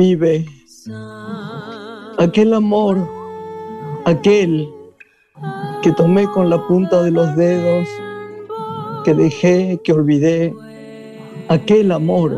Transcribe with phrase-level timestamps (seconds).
[0.00, 0.46] vive.
[2.18, 2.96] Aquel amor,
[4.06, 4.66] aquel
[5.82, 7.86] que tomé con la punta de los dedos,
[9.04, 10.54] que dejé, que olvidé,
[11.48, 12.30] aquel amor,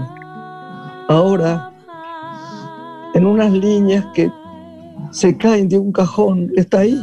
[1.08, 1.72] ahora
[3.14, 4.30] en unas líneas que
[5.10, 6.98] se caen de un cajón, está ahí,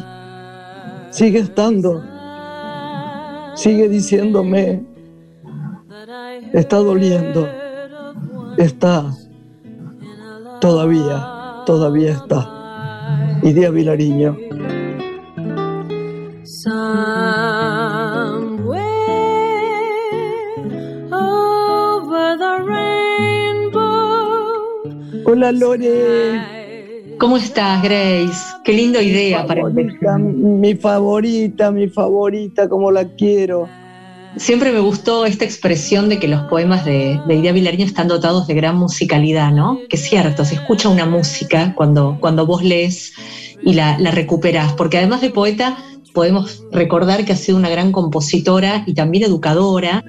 [1.10, 2.04] sigue estando,
[3.56, 4.84] sigue diciéndome,
[6.54, 7.48] está doliendo,
[8.58, 9.14] está,
[10.60, 13.40] todavía, todavía está.
[13.42, 14.38] Y Día Vilariño.
[25.26, 26.60] Hola Lore.
[27.20, 28.56] ¿Cómo estás, Grace?
[28.64, 33.68] Qué linda idea para Mi favorita, mi favorita, como la quiero.
[34.38, 38.48] Siempre me gustó esta expresión de que los poemas de, de Idea Vilariño están dotados
[38.48, 39.80] de gran musicalidad, ¿no?
[39.90, 43.14] Que es cierto, se escucha una música cuando, cuando vos lees
[43.64, 45.78] y la, la recuperás, porque además de poeta,
[46.14, 50.04] podemos recordar que ha sido una gran compositora y también educadora,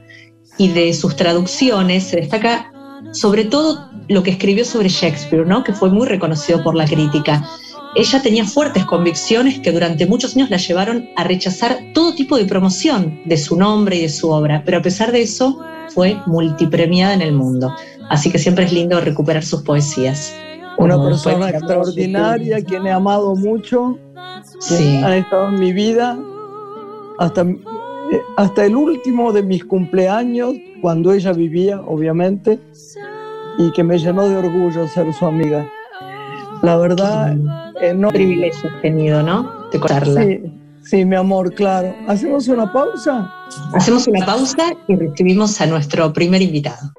[0.58, 2.70] y de sus traducciones se destaca
[3.12, 5.64] sobre todo lo que escribió sobre Shakespeare, ¿no?
[5.64, 7.48] que fue muy reconocido por la crítica.
[7.96, 12.44] Ella tenía fuertes convicciones que durante muchos años la llevaron a rechazar todo tipo de
[12.44, 17.14] promoción de su nombre y de su obra, pero a pesar de eso fue multipremiada
[17.14, 17.74] en el mundo.
[18.08, 20.32] Así que siempre es lindo recuperar sus poesías.
[20.78, 23.98] Una persona extraordinaria, quien he amado mucho,
[24.60, 25.00] sí.
[25.04, 26.18] ha estado en mi vida
[27.18, 27.44] hasta,
[28.36, 32.58] hasta el último de mis cumpleaños, cuando ella vivía, obviamente,
[33.58, 35.68] y que me llenó de orgullo ser su amiga.
[36.62, 37.36] La verdad,
[37.80, 38.08] eh, no.
[38.08, 39.68] Privilegio tenido, ¿no?
[39.72, 40.22] De contarla.
[40.22, 40.40] Sí,
[40.84, 41.94] sí, mi amor, claro.
[42.08, 43.32] ¿Hacemos una pausa?
[43.74, 46.92] Hacemos una pausa y recibimos a nuestro primer invitado.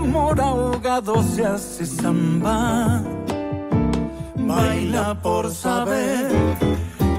[0.00, 3.02] amor ahogado se hace samba.
[4.36, 6.28] Baila por saber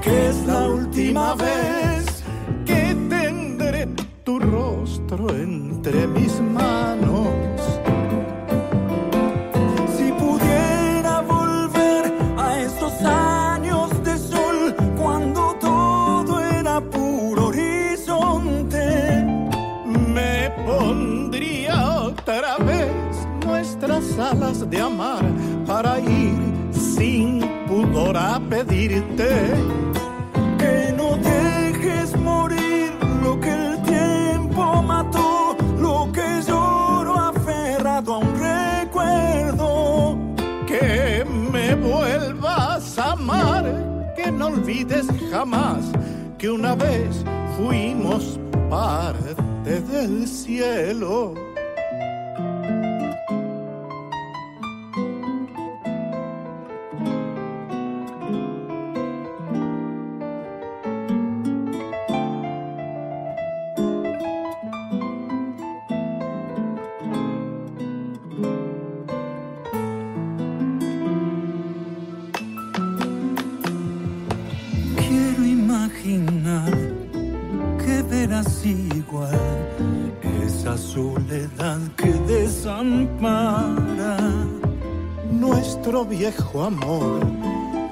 [0.02, 2.24] que es la última vez
[2.66, 3.86] que tendré
[4.24, 7.61] tu rostro entre mis manos.
[24.42, 25.24] de amar
[25.66, 26.36] para ir
[26.72, 29.30] sin pudor a pedirte
[30.58, 32.92] que no dejes morir
[33.22, 40.18] lo que el tiempo mató, lo que lloro aferrado a un recuerdo,
[40.66, 43.64] que me vuelvas a amar,
[44.16, 45.92] que no olvides jamás
[46.36, 47.24] que una vez
[47.56, 51.51] fuimos parte del cielo.
[86.22, 87.20] Viejo amor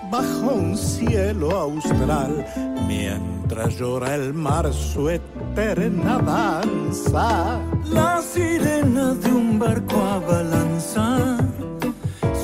[0.08, 2.46] bajo un cielo austral,
[2.86, 7.58] mientras llora el mar su eterna danza.
[7.92, 11.38] La sirena de un barco abalanza,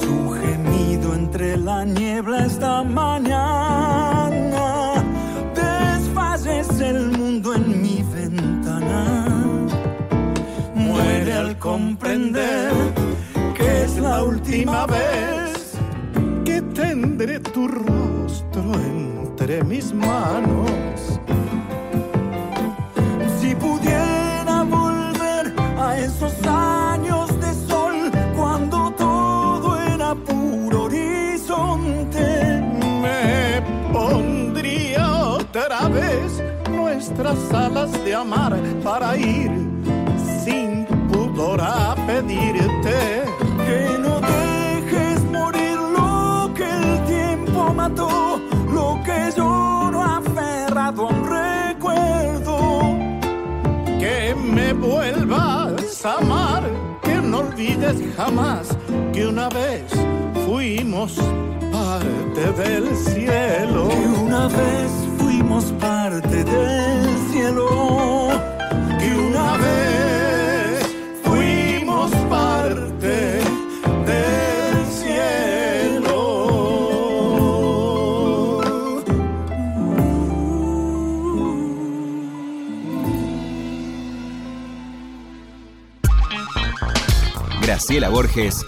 [0.00, 3.44] su gemido entre la niebla esta mañana.
[5.54, 9.28] Desfallece el mundo en mi ventana,
[10.74, 12.72] muere al comprender
[13.56, 15.45] que es la última vez
[17.26, 21.20] tendré tu rostro entre entre mis manos.
[23.40, 32.62] Si pudiera volver a esos años de sol cuando todo era puro horizonte,
[33.02, 33.62] me
[33.92, 35.06] pondría
[35.40, 39.50] otra vez nuestras alas de amar para ir
[40.44, 43.24] sin pudor a pedirte
[43.66, 44.05] que no
[47.88, 52.56] lo que no aferrado a un recuerdo.
[53.98, 56.62] Que me vuelvas a amar,
[57.02, 58.76] que no olvides jamás
[59.12, 59.84] que una vez
[60.46, 61.14] fuimos
[61.72, 63.88] parte del cielo.
[63.88, 68.28] Que una vez fuimos parte del cielo.
[68.98, 70.15] Que una vez
[87.66, 88.64] Graciela Borges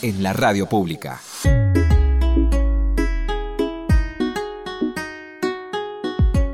[0.00, 1.20] en la radio pública.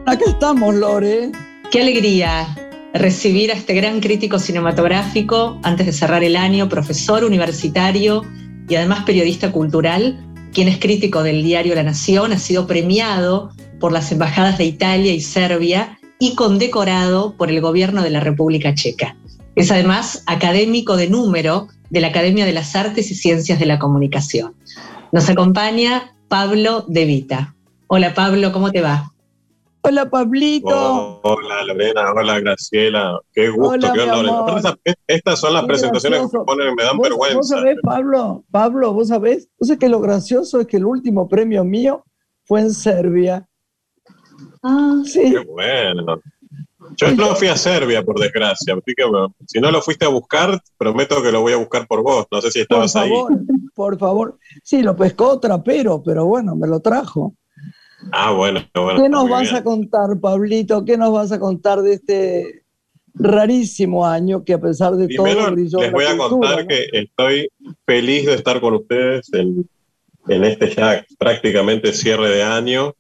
[0.06, 1.30] Aquí estamos, Lore.
[1.70, 2.48] Qué alegría
[2.94, 8.22] recibir a este gran crítico cinematográfico antes de cerrar el año, profesor universitario
[8.68, 10.18] y además periodista cultural,
[10.52, 15.12] quien es crítico del diario La Nación, ha sido premiado por las embajadas de Italia
[15.12, 19.16] y Serbia y condecorado por el gobierno de la República Checa.
[19.56, 23.78] Es además académico de número de la Academia de las Artes y Ciencias de la
[23.78, 24.54] Comunicación.
[25.12, 27.54] Nos acompaña Pablo De Vita.
[27.88, 29.12] Hola Pablo, ¿cómo te va?
[29.88, 30.68] Hola, Pablito.
[30.74, 32.10] Oh, hola, Lorena.
[32.12, 33.20] Hola, Graciela.
[33.32, 34.78] Qué gusto, Hola, qué honor.
[35.06, 36.44] Estas son las Qué presentaciones gracioso.
[36.44, 37.36] que me ponen, me dan ¿Vos, vergüenza.
[37.36, 41.28] vos sabés, Pablo, Pablo, vos sabés, vos sabés que lo gracioso es que el último
[41.28, 42.04] premio mío
[42.46, 43.48] fue en Serbia.
[44.64, 46.20] Ah, Sí, Qué bueno.
[46.96, 48.74] Yo no fui a Serbia, por desgracia.
[48.74, 51.86] Así que, bueno, si no lo fuiste a buscar, prometo que lo voy a buscar
[51.86, 52.26] por vos.
[52.30, 53.10] No sé si por estabas ahí.
[53.10, 53.32] favor,
[53.74, 54.38] por favor.
[54.62, 57.34] Sí, lo pescó trapero, pero bueno, me lo trajo.
[58.12, 59.02] Ah, bueno, bueno.
[59.02, 59.56] ¿Qué nos vas bien.
[59.56, 60.84] a contar, Pablito?
[60.84, 62.66] ¿Qué nos vas a contar de este
[63.18, 66.68] rarísimo año que a pesar de Primero todo brilló les voy a cultura, contar ¿no?
[66.68, 67.48] que estoy
[67.86, 69.66] feliz de estar con ustedes en,
[70.28, 72.94] en este ya prácticamente cierre de año,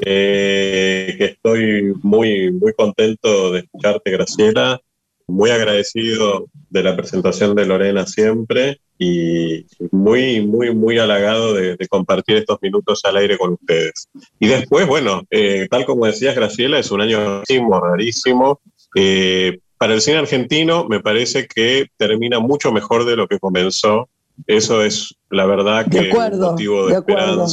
[0.00, 4.80] eh, que estoy muy, muy contento de escucharte, Graciela,
[5.26, 11.88] muy agradecido de la presentación de Lorena siempre y muy, muy, muy halagado de, de
[11.88, 14.08] compartir estos minutos al aire con ustedes.
[14.38, 18.60] Y después, bueno, eh, tal como decías, Graciela, es un año rarísimo, rarísimo.
[18.94, 24.08] Eh, para el cine argentino me parece que termina mucho mejor de lo que comenzó.
[24.46, 27.46] Eso es la verdad De que acuerdo, un motivo de, de acuerdo.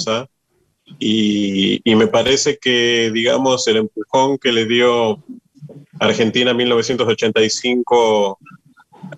[1.00, 5.24] Y, y me parece que, digamos, el empujón que le dio
[6.00, 8.40] Argentina en 1985,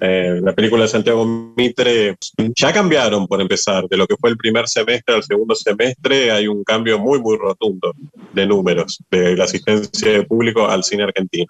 [0.01, 2.15] eh, la película de Santiago Mitre,
[2.55, 3.87] ya cambiaron por empezar.
[3.87, 7.37] De lo que fue el primer semestre al segundo semestre, hay un cambio muy, muy
[7.37, 7.93] rotundo
[8.33, 11.47] de números de la asistencia de público al cine argentino.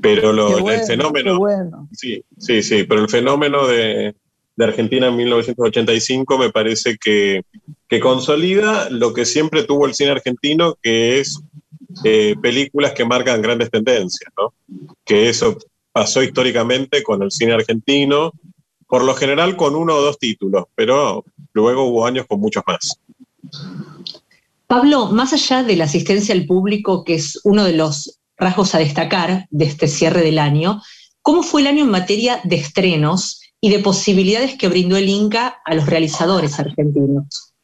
[0.00, 1.38] Pero lo, bueno, el fenómeno.
[1.38, 1.88] bueno.
[1.92, 4.14] Sí, sí, sí, pero el fenómeno de,
[4.56, 7.42] de Argentina en 1985 me parece que,
[7.88, 11.40] que consolida lo que siempre tuvo el cine argentino, que es
[12.04, 14.52] eh, películas que marcan grandes tendencias, ¿no?
[15.04, 15.58] Que eso
[15.92, 18.32] pasó históricamente con el cine argentino,
[18.88, 22.98] por lo general con uno o dos títulos, pero luego hubo años con muchos más.
[24.66, 28.78] Pablo, más allá de la asistencia al público, que es uno de los rasgos a
[28.78, 30.82] destacar de este cierre del año,
[31.22, 35.62] ¿cómo fue el año en materia de estrenos y de posibilidades que brindó el Inca
[35.64, 37.54] a los realizadores argentinos?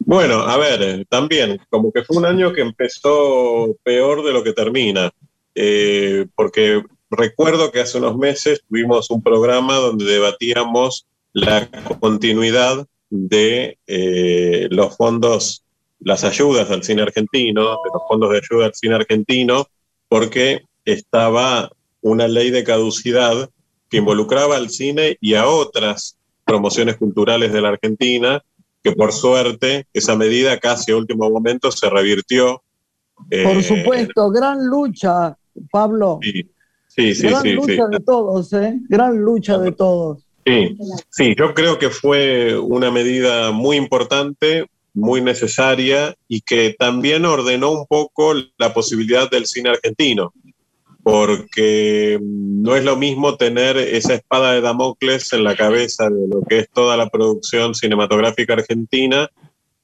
[0.00, 4.52] Bueno, a ver, también, como que fue un año que empezó peor de lo que
[4.52, 5.12] termina,
[5.54, 11.70] eh, porque recuerdo que hace unos meses tuvimos un programa donde debatíamos la
[12.00, 15.62] continuidad de eh, los fondos,
[16.00, 19.68] las ayudas al cine argentino, de los fondos de ayuda al cine argentino,
[20.08, 21.70] porque estaba
[22.00, 23.48] una ley de caducidad
[23.88, 28.42] que involucraba al cine y a otras promociones culturales de la Argentina,
[28.82, 32.62] que por suerte esa medida casi a último momento se revirtió.
[33.30, 35.36] eh, Por supuesto, gran lucha,
[35.70, 36.20] Pablo.
[36.22, 36.48] Sí,
[36.86, 37.90] sí, sí, gran sí, lucha sí.
[37.90, 38.78] de todos, ¿eh?
[38.88, 40.26] Gran lucha de todos.
[40.46, 40.78] Sí,
[41.10, 47.72] sí, yo creo que fue una medida muy importante, muy necesaria y que también ordenó
[47.72, 50.32] un poco la posibilidad del cine argentino,
[51.06, 56.42] porque no es lo mismo tener esa espada de Damocles en la cabeza de lo
[56.42, 59.30] que es toda la producción cinematográfica argentina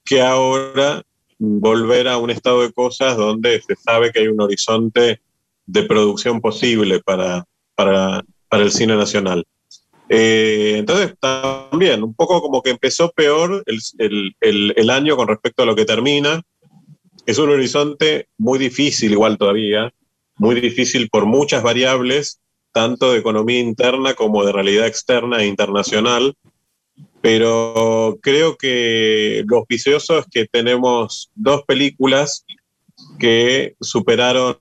[0.03, 1.01] que ahora
[1.39, 5.21] volver a un estado de cosas donde se sabe que hay un horizonte
[5.65, 9.45] de producción posible para, para, el cine nacional.
[10.09, 15.65] Eh, entonces, también, un poco como que empezó peor el, el, año con respecto a
[15.65, 16.41] lo que termina.
[17.25, 19.89] Es un horizonte muy difícil, igual todavía,
[20.35, 26.35] muy difícil por muchas variables, tanto de economía interna como de realidad externa e internacional.
[27.21, 32.45] Pero creo que lo auspicioso es que tenemos dos películas
[33.19, 34.57] que superaron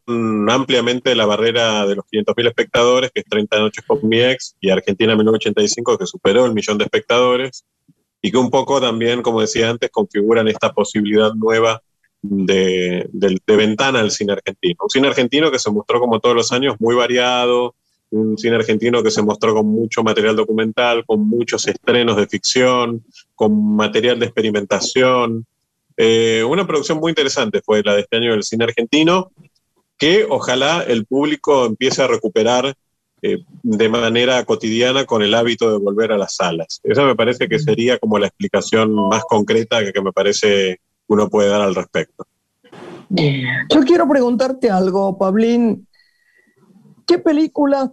[0.49, 4.71] ampliamente la barrera de los 500.000 espectadores, que es 30 noches con mi ex, y
[4.71, 7.65] Argentina 1985, que superó el millón de espectadores,
[8.21, 11.83] y que un poco también, como decía antes, configuran esta posibilidad nueva
[12.23, 14.77] de, de, ventana al cine argentino.
[14.83, 17.75] Un cine argentino que se mostró como todos los años muy variado,
[18.11, 23.05] un cine argentino que se mostró con mucho material documental, con muchos estrenos de ficción,
[23.35, 25.47] con material de experimentación,
[25.97, 29.31] eh, una producción muy interesante fue la de este año del cine argentino,
[29.99, 32.75] que ojalá el público empiece a recuperar
[33.23, 36.81] eh, de manera cotidiana con el hábito de volver a las salas.
[36.83, 41.49] Esa me parece que sería como la explicación más concreta que, me parece uno puede
[41.49, 42.27] dar al respecto.
[43.09, 45.87] Yo quiero preguntarte algo, Pablín.
[47.07, 47.91] ¿Qué películas,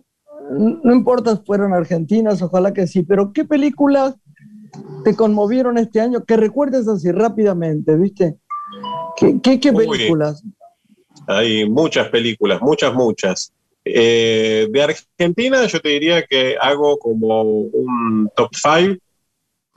[0.51, 4.15] no importa si fueron argentinas, ojalá que sí, pero qué películas
[5.03, 6.23] te conmovieron este año?
[6.23, 8.37] Que recuerdes así rápidamente, ¿viste?
[9.17, 10.43] ¿Qué, qué, películas?
[11.27, 13.53] hay muchas películas, muchas, muchas.
[13.85, 19.01] Eh, de Argentina yo te diría que hago como un top 5,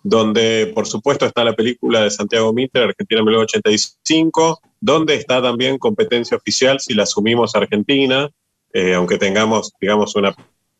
[0.02, 6.37] donde por supuesto está la película de Santiago Mitre, Argentina 1985, donde está también competencia
[6.37, 8.30] oficial si la asumimos Argentina,
[8.73, 10.35] eh, aunque tengamos, digamos, una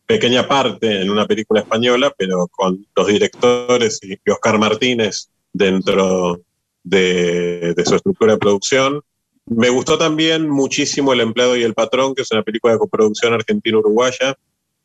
[0.05, 6.41] pequeña parte en una película española, pero con los directores y Oscar Martínez dentro
[6.83, 9.01] de, su estructura de producción.
[9.45, 13.33] Me gustó también muchísimo El empleado y el patrón, que es una película de coproducción
[13.33, 14.37] argentino-uruguaya,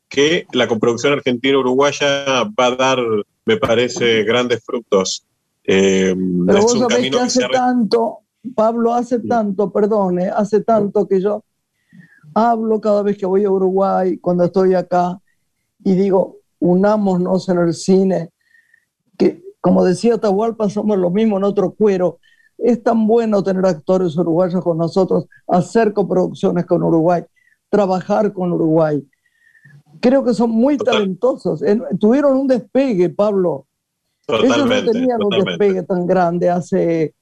[0.09, 2.99] que la coproducción argentino-uruguaya va a dar,
[3.45, 5.25] me parece, grandes frutos.
[5.63, 6.15] Eh,
[6.47, 8.19] pero vos sabés que hace tanto,
[8.55, 11.43] Pablo, hace tanto, perdone, hace tanto que yo
[12.33, 15.19] hablo cada vez que voy a Uruguay, cuando estoy acá,
[15.83, 18.29] y digo, unámonos en el cine,
[19.17, 22.19] que como decía Tahualpa, somos lo mismo en otro cuero.
[22.57, 27.23] Es tan bueno tener actores uruguayos con nosotros, hacer coproducciones con Uruguay,
[27.69, 29.05] trabajar con Uruguay.
[29.99, 31.61] Creo que son muy talentosos.
[31.99, 33.65] Tuvieron un despegue, Pablo.
[34.27, 37.15] Ellos no tenían un despegue tan grande hace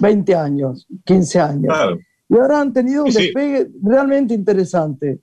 [0.00, 1.74] 20 años, 15 años.
[1.74, 1.98] Claro.
[2.28, 5.18] Y ahora han tenido un despegue realmente interesante.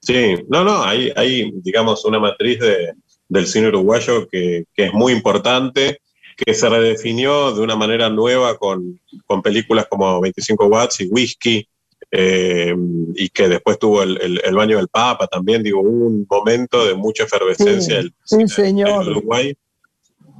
[0.00, 2.94] Sí, no, no, hay, hay digamos, una matriz de,
[3.28, 5.98] del cine uruguayo que, que, es muy importante,
[6.36, 11.66] que se redefinió de una manera nueva con, con películas como 25 Watts y Whisky,
[12.16, 12.74] eh,
[13.16, 17.24] y que después tuvo el, el, Baño del Papa también, digo, un momento de mucha
[17.24, 19.08] efervescencia sí, sí, señor.
[19.08, 19.52] Uruguay,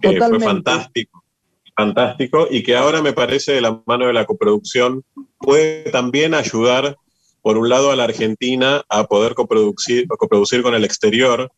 [0.00, 1.24] que fue fantástico
[1.76, 5.02] fantástico y que ahora me parece de la mano de la coproducción
[5.38, 6.96] puede también ayudar,
[7.42, 11.50] por un lado, a la Argentina a poder coproducir, coproducir con el exterior,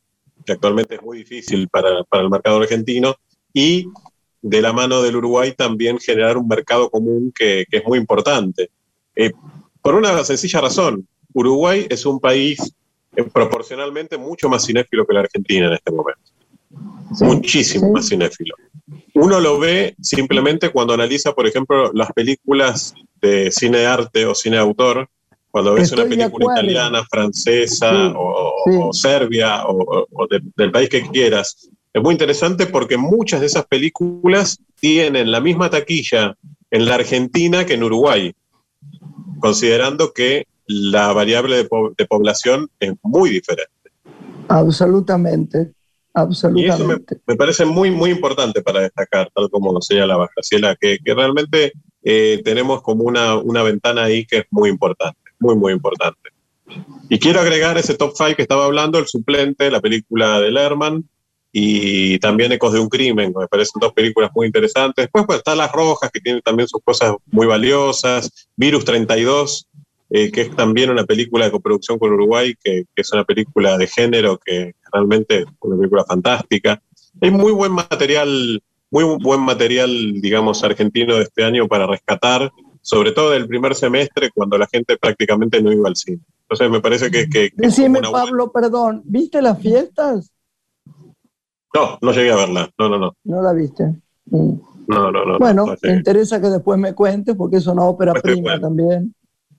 [0.47, 3.17] que actualmente es muy difícil para, para el mercado argentino,
[3.53, 3.87] y
[4.41, 8.71] de la mano del Uruguay también generar un mercado común que, que es muy importante.
[9.15, 9.33] Eh,
[9.87, 12.59] por una sencilla razón, Uruguay es un país
[13.15, 16.23] eh, proporcionalmente mucho más cinéfilo que la Argentina en este momento.
[17.21, 18.57] Muchísimo más cinéfilo.
[19.15, 24.35] Uno lo ve simplemente cuando analiza, por ejemplo, las películas de cine de arte o
[24.35, 25.09] cine de autor,
[25.53, 30.27] cuando ves una película italiana, francesa o, serbia o,
[30.57, 31.71] del país que quieras.
[31.93, 36.37] Es muy interesante porque muchas de esas películas tienen la misma taquilla
[36.73, 38.35] en la Argentina que en Uruguay,
[39.41, 41.57] considerando que la variable
[41.97, 43.73] de población es muy diferente.
[44.49, 45.73] Absolutamente.
[46.17, 47.21] Absolutamente.
[47.27, 52.41] me, parece muy, muy importante para destacar, tal como señalaba Graciela, que, que realmente eh,
[52.43, 56.31] tenemos como una, una ventana ahí que es muy importante, muy, muy importante.
[57.11, 61.05] Y quiero agregar ese top 5 que estaba hablando, el suplente, la película de Lerman
[61.59, 65.05] y también Ecos de un Crimen, me parecen dos películas muy interesantes.
[65.05, 69.67] Después pues, están Las Rojas, que tienen también sus cosas muy valiosas, Virus 32,
[70.11, 73.87] eh, que es también una película de coproducción con Uruguay, que, es una película de
[73.87, 76.83] género que realmente es una película fantástica.
[77.23, 83.13] Hay muy buen material, muy buen material, digamos, argentino de este año para rescatar, sobre
[83.13, 86.21] todo del primer semestre, cuando la gente prácticamente no iba al cine.
[86.43, 87.31] Entonces me parece que...
[87.31, 90.36] que, Decime, Pablo, perdón, ¿viste las fiestas?
[91.77, 93.17] No, no llegué a verla, no, no, no.
[93.25, 93.85] ¿No la viste?
[94.27, 94.53] Mm.
[94.89, 95.39] No, no, no.
[95.39, 99.15] Bueno, no, me interesa que después me cuentes porque es una ópera Después prima también.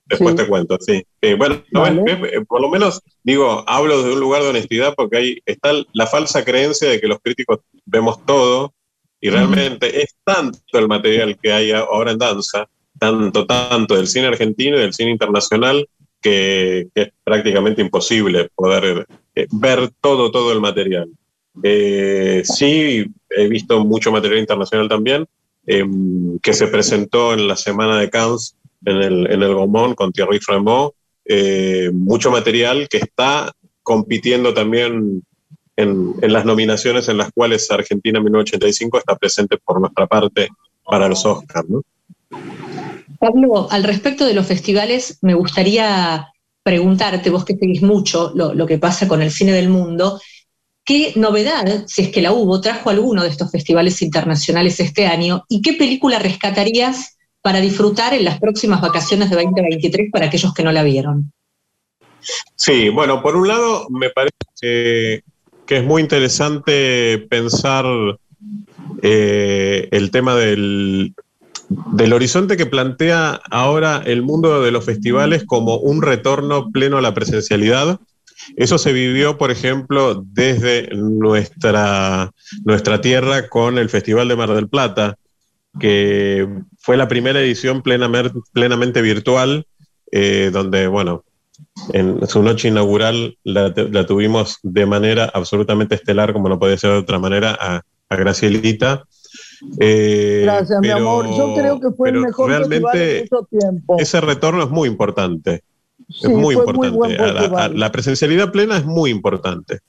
[0.06, 0.36] Después Sí.
[0.36, 1.04] te cuento, sí.
[1.20, 2.02] Eh, bueno, Vale.
[2.02, 5.70] ves, ves, por lo menos digo, hablo de un lugar de honestidad porque ahí está
[5.92, 8.72] la falsa creencia de que los críticos vemos todo
[9.20, 14.28] y realmente es tanto el material que hay ahora en danza, tanto, tanto del cine
[14.28, 15.86] argentino y del cine internacional,
[16.20, 21.10] que, que es prácticamente imposible poder eh, ver todo, todo el material.
[21.62, 25.26] Eh, sí, he visto mucho material internacional también,
[25.66, 25.84] eh,
[26.42, 30.92] que se presentó en la semana de Cannes en el, en Gaumont con Thierry Fremont,
[31.24, 35.22] eh, mucho material que está compitiendo también
[35.76, 40.48] en, las nominaciones en las cuales Argentina 1985 está presente por nuestra parte
[40.84, 41.68] para los Oscars.
[43.20, 46.28] Pablo, al respecto de los festivales, me gustaría
[46.62, 50.20] preguntarte, vos que seguís mucho lo que pasa con el cine del mundo,
[50.88, 55.44] ¿qué novedad, si es que la hubo, trajo alguno de estos festivales internacionales este año
[55.46, 60.62] y qué película rescatarías para disfrutar en las próximas vacaciones de 2023 para aquellos que
[60.62, 61.30] no la vieron?
[62.56, 64.32] Sí, bueno, por un lado me parece
[65.66, 67.84] que, es muy interesante pensar
[69.02, 71.14] eh, el tema del,
[71.68, 77.02] del horizonte que plantea ahora el mundo de los festivales como un retorno pleno a
[77.02, 78.00] la presencialidad.
[78.56, 82.30] Eso se vivió, por ejemplo, desde nuestra,
[82.64, 85.16] nuestra tierra con el Festival de Mar del Plata,
[85.78, 89.66] que fue la primera edición plenamente, plenamente virtual,
[90.10, 91.24] eh, donde, bueno,
[91.92, 96.90] en su noche inaugural la, la, tuvimos de manera absolutamente estelar, como no podía ser
[96.90, 99.04] de otra manera, a, a Gracielita.
[99.80, 101.26] Eh, Gracias, pero, mi amor.
[101.36, 103.96] Yo creo que fue el mejor realmente en mucho tiempo.
[103.98, 105.62] Ese retorno es muy importante.
[106.08, 106.90] Sí, es muy importante.
[106.90, 109.80] Muy a la, a la, presencialidad plena es muy importante.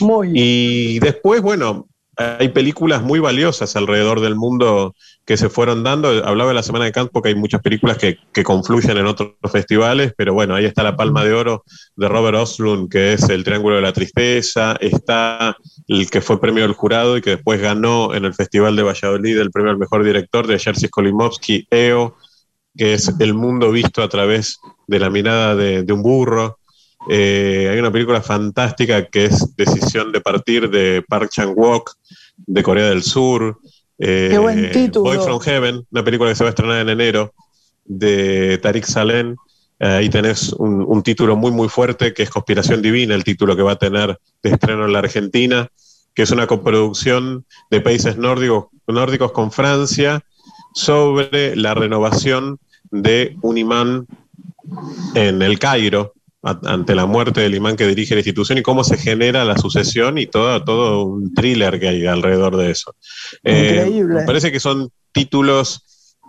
[0.00, 0.32] Muy.
[0.34, 1.86] Y después, bueno,
[2.16, 4.94] hay películas muy valiosas alrededor del mundo
[5.26, 6.08] que se fueron dando.
[6.24, 9.34] Hablaba de la Semana de Cannes porque hay muchas películas que, que, confluyen en otros
[9.52, 13.44] festivales, pero bueno, ahí está la Palma de Oro de Robert Oslund, que es El
[13.44, 14.76] Triángulo de la Tristeza.
[14.80, 15.56] Está
[15.88, 19.38] el que fue premio del jurado y que después ganó en el Festival de Valladolid
[19.38, 22.16] el premio al mejor director de Jerzy Skolimowski, EO,
[22.74, 26.58] que es El mundo visto a través de la mirada de, de un burro.
[27.08, 31.92] Eh, hay una película fantástica que es Decisión de Partir de Park Chan-wook,
[32.36, 33.58] de Corea del Sur.
[33.98, 35.04] Eh, Qué buen título.
[35.04, 37.32] Boy from Heaven, una película que se va a estrenar en enero,
[37.84, 39.34] de Tariq Saleh.
[39.78, 43.62] Ahí tenés un, un, título muy, muy fuerte, que es Conspiración Divina, el título que
[43.62, 45.68] va a tener de estreno en la Argentina,
[46.14, 50.24] que es una coproducción de países nórdicos, nórdicos con Francia
[50.74, 52.58] sobre la renovación
[52.90, 54.06] de un imán
[55.14, 58.96] en el Cairo, ante la muerte del imán que dirige la institución y cómo se
[58.96, 62.94] genera la sucesión y todo, todo un thriller que hay alrededor de eso.
[63.42, 64.14] Increíble.
[64.14, 65.82] Eh, me parece que son títulos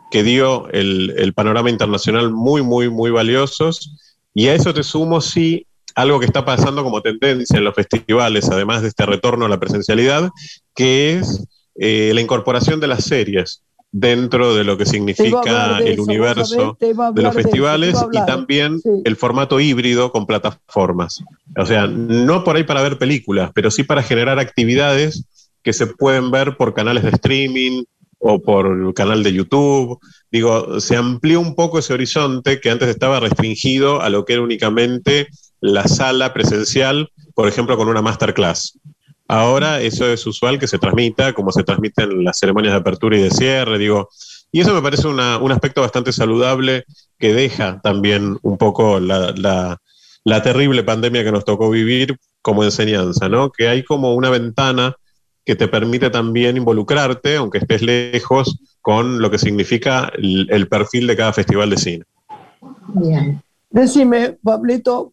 [0.09, 3.95] que dio el, el, panorama internacional muy, muy, muy valiosos.
[4.33, 8.49] Y a eso te sumo, sí, algo que está pasando como tendencia en los festivales,
[8.49, 10.29] además de este retorno a la presencialidad,
[10.73, 11.43] que es
[11.75, 17.21] eh, la incorporación de las series dentro de lo que significa el eso, universo de
[17.21, 18.89] los festivales de eso, y también sí.
[19.05, 21.23] el formato híbrido con plataformas.
[21.57, 25.25] O sea, no por ahí para ver películas, pero sí para generar actividades
[25.63, 27.83] que se pueden ver por canales de streaming
[28.19, 29.99] o por el canal de YouTube.
[30.31, 34.41] Digo, se amplió un poco ese horizonte que antes estaba restringido a lo que era
[34.41, 35.27] únicamente
[35.59, 38.77] la sala presencial, por ejemplo, con una masterclass.
[39.27, 43.21] Ahora eso es usual que se transmita, como se transmiten las ceremonias de apertura y
[43.21, 44.09] de cierre, digo.
[44.51, 46.85] Y eso me parece una, un aspecto bastante saludable
[47.19, 49.33] que deja también un poco la,
[50.23, 53.51] la, terrible pandemia que nos tocó vivir como enseñanza, ¿no?
[53.51, 54.95] Que hay como una ventana
[55.43, 61.07] que te permite también involucrarte, aunque estés lejos, con lo que significa el, el perfil
[61.07, 62.05] de cada festival de cine.
[62.93, 63.41] Bien.
[63.69, 65.11] Decime, Pablito,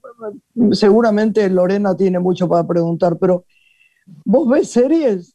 [0.72, 3.44] seguramente Lorena tiene mucho para preguntar, pero
[4.06, 5.34] ¿Vos ves series?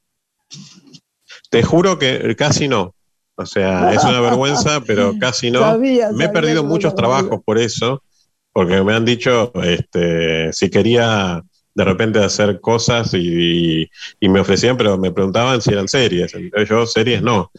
[1.49, 2.95] Te juro que casi no.
[3.35, 5.59] O sea, es una vergüenza, pero casi no.
[5.59, 8.03] Sabía, me he perdido muchos trabajos por eso,
[8.51, 11.41] porque me han dicho este, si quería
[11.73, 16.33] de repente hacer cosas y, y, y, me ofrecían, pero me preguntaban si eran series.
[16.67, 17.51] Yo series no.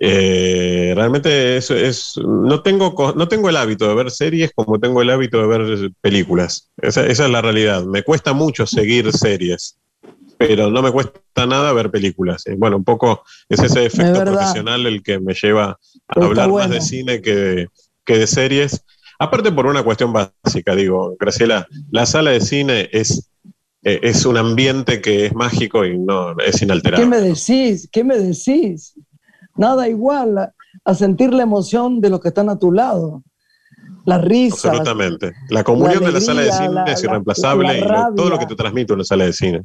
[0.00, 5.00] Eh, realmente eso es, no tengo, no tengo el hábito de ver series como tengo
[5.00, 6.70] el hábito de ver películas.
[6.76, 7.84] Esa, esa es la realidad.
[7.84, 9.78] Me cuesta mucho seguir series
[10.38, 12.44] pero no me cuesta nada ver películas.
[12.56, 16.68] Bueno, un poco es ese efecto profesional el que me lleva a Está hablar bueno.
[16.68, 17.68] más de cine que de,
[18.04, 18.84] que de series.
[19.18, 23.30] Aparte por una cuestión básica, digo, Graciela, la sala de cine es,
[23.82, 27.04] eh, es un ambiente que es mágico y no es inalterable.
[27.04, 27.88] ¿Qué me decís?
[27.90, 28.94] ¿Qué me decís?
[29.56, 30.52] nada igual
[30.84, 33.22] a, sentir la emoción de los que están a tu lado.
[34.04, 34.68] La risa.
[34.68, 35.32] Absolutamente.
[35.48, 37.82] La comunión de la sala de cine es irreemplazable y
[38.14, 39.62] todo lo que te transmite una sala de cine.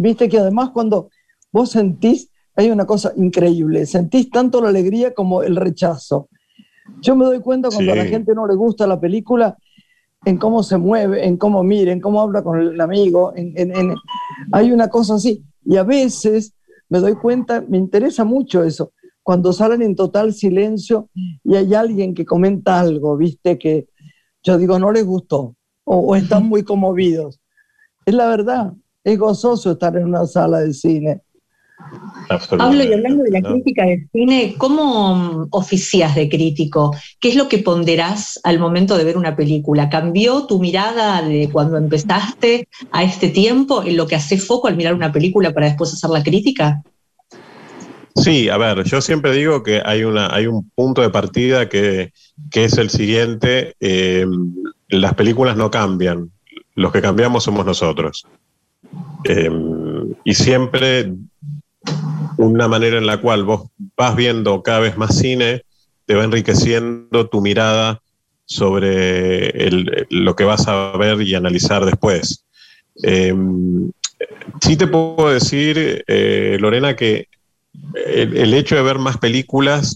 [0.00, 1.10] Viste que además cuando
[1.52, 6.30] vos sentís, hay una cosa increíble, sentís tanto la alegría como el rechazo.
[7.02, 9.58] Yo me doy cuenta cuando a la gente no le gusta la película,
[10.24, 13.34] en cómo se mueve, en cómo mira, en cómo habla con el amigo,
[14.52, 15.44] hay una cosa así.
[15.66, 16.54] Y a veces
[16.88, 21.10] me doy cuenta, me interesa mucho eso, cuando salen en total silencio
[21.44, 23.86] y hay alguien que comenta algo, viste, que
[24.42, 27.38] yo digo, no les gustó, o, están muy conmovidos.
[28.06, 28.72] Es la verdad,
[29.04, 31.20] es gozoso estar en una sala de cine.
[32.56, 36.94] Pablo, y hablando de la crítica del cine, ¿cómo mm, oficias de crítico?
[37.18, 39.88] ¿Qué es lo que ponderás al momento de ver una película?
[39.88, 44.76] ¿Cambió tu mirada de cuando empezaste a este tiempo en lo que hace foco al
[44.76, 46.82] mirar una película para después hacer la crítica?
[48.14, 52.12] Sí, a ver, yo siempre digo que hay, una, hay un punto de partida que,
[52.52, 54.26] es el siguiente, eh,
[54.88, 56.30] las películas no cambian,
[56.74, 58.26] los que cambiamos somos nosotros.
[59.24, 59.50] Eh,
[60.24, 61.12] y siempre
[62.36, 65.62] una manera en la cual vos vas viendo cada vez más cine,
[66.06, 68.00] te va enriqueciendo tu mirada
[68.46, 69.70] sobre
[70.10, 72.44] lo que vas a ver y analizar después.
[73.04, 73.34] Eh,
[74.60, 77.28] sí te puedo decir, eh, Lorena, que
[78.06, 79.94] el, hecho de ver más películas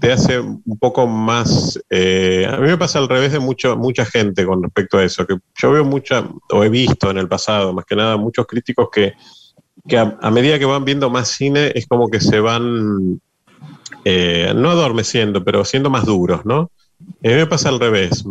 [0.00, 1.80] te hace un poco más...
[1.90, 5.26] Eh, a mí me pasa al revés de mucho, mucha gente con respecto a eso,
[5.26, 8.88] que yo veo mucha, o he visto en el pasado, más que nada, muchos críticos
[8.90, 9.14] que
[9.86, 13.20] que a, medida que van viendo más cine es como que se van,
[14.04, 16.70] eh, no adormeciendo, pero siendo más duros, ¿no?
[17.00, 18.24] A mí me pasa al revés,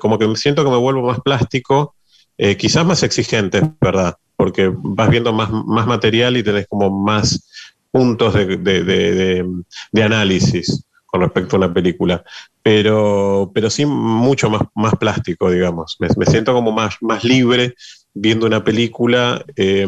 [0.00, 1.94] como que me siento que me vuelvo más plástico,
[2.38, 4.16] eh, quizás más exigente, ¿verdad?
[4.36, 7.48] Porque vas viendo más, más material y tenés como más
[7.92, 10.85] puntos de, de, análisis
[11.16, 12.22] con respecto a una película,
[12.62, 15.96] pero, pero sí mucho más, más plástico, digamos.
[15.98, 17.74] Me, me siento como más, más libre
[18.14, 19.44] viendo una película.
[19.56, 19.86] Eh,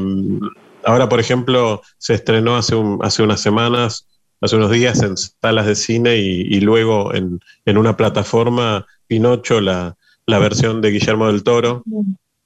[0.85, 4.07] Ahora, por ejemplo, se estrenó hace, hace unas semanas,
[4.41, 10.81] hace unos días en salas de cine y, luego en, una plataforma Pinocho, la, versión
[10.81, 11.85] de Guillermo del Toro,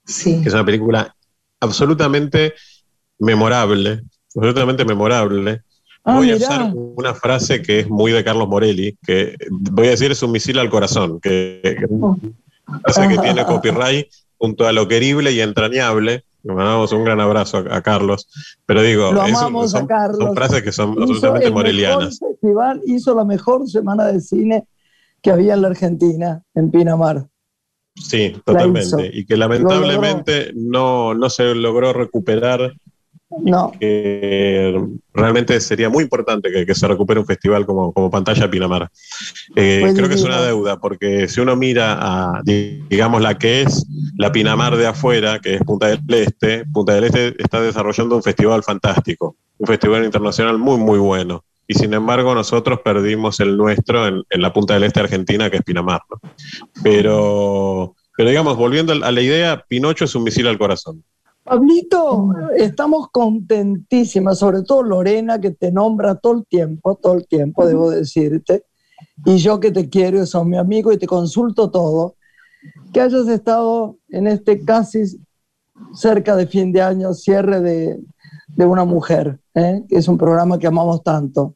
[0.05, 0.41] sí.
[0.41, 1.15] que es una película
[1.59, 2.53] absolutamente
[3.19, 4.01] memorable,
[4.35, 5.61] absolutamente memorable.
[6.03, 9.91] Ah, voy a usar una frase que es muy de Carlos Morelli, que voy a
[9.91, 12.17] decir es un misil al corazón, que, que, oh.
[12.17, 17.81] que tiene copyright junto a lo querible y entrañable le mandamos un gran abrazo a,
[17.81, 18.27] Carlos.
[18.65, 22.19] Pero digo, son, frases que son absolutamente morelianas.
[22.19, 24.65] festival hizo la mejor semana de cine
[25.21, 27.27] que había en la Argentina, en Pinamar.
[27.95, 29.09] Sí, totalmente.
[29.13, 32.73] Y que lamentablemente no, no se logró recuperar
[33.41, 33.71] no.
[35.13, 38.89] Realmente sería muy importante que, se recupere un festival como, como Pantalla Pinamar.
[39.55, 43.85] Eh, creo que es una deuda, porque si uno mira a, digamos, la que es
[44.17, 48.23] la Pinamar de afuera, que es Punta del Este, Punta del Este está desarrollando un
[48.23, 51.43] festival fantástico, un festival internacional muy, muy bueno.
[51.67, 55.63] Y sin embargo, nosotros perdimos el nuestro en, la Punta del Este Argentina, que es
[55.63, 56.01] Pinamar.
[56.83, 61.03] Pero, pero digamos, volviendo a la idea, Pinocho es un misil al corazón.
[61.43, 67.67] Pablito, estamos contentísimas, sobre todo Lorena, que te nombra todo el tiempo, todo el tiempo,
[67.67, 68.63] debo decirte,
[69.25, 72.15] y yo que te quiero, sos mi amigo y te consulto todo,
[72.93, 75.03] que hayas estado en este casi
[75.93, 77.99] cerca de fin de año, cierre de,
[78.57, 79.83] una mujer, ¿eh?
[79.89, 81.55] que es un programa que amamos tanto.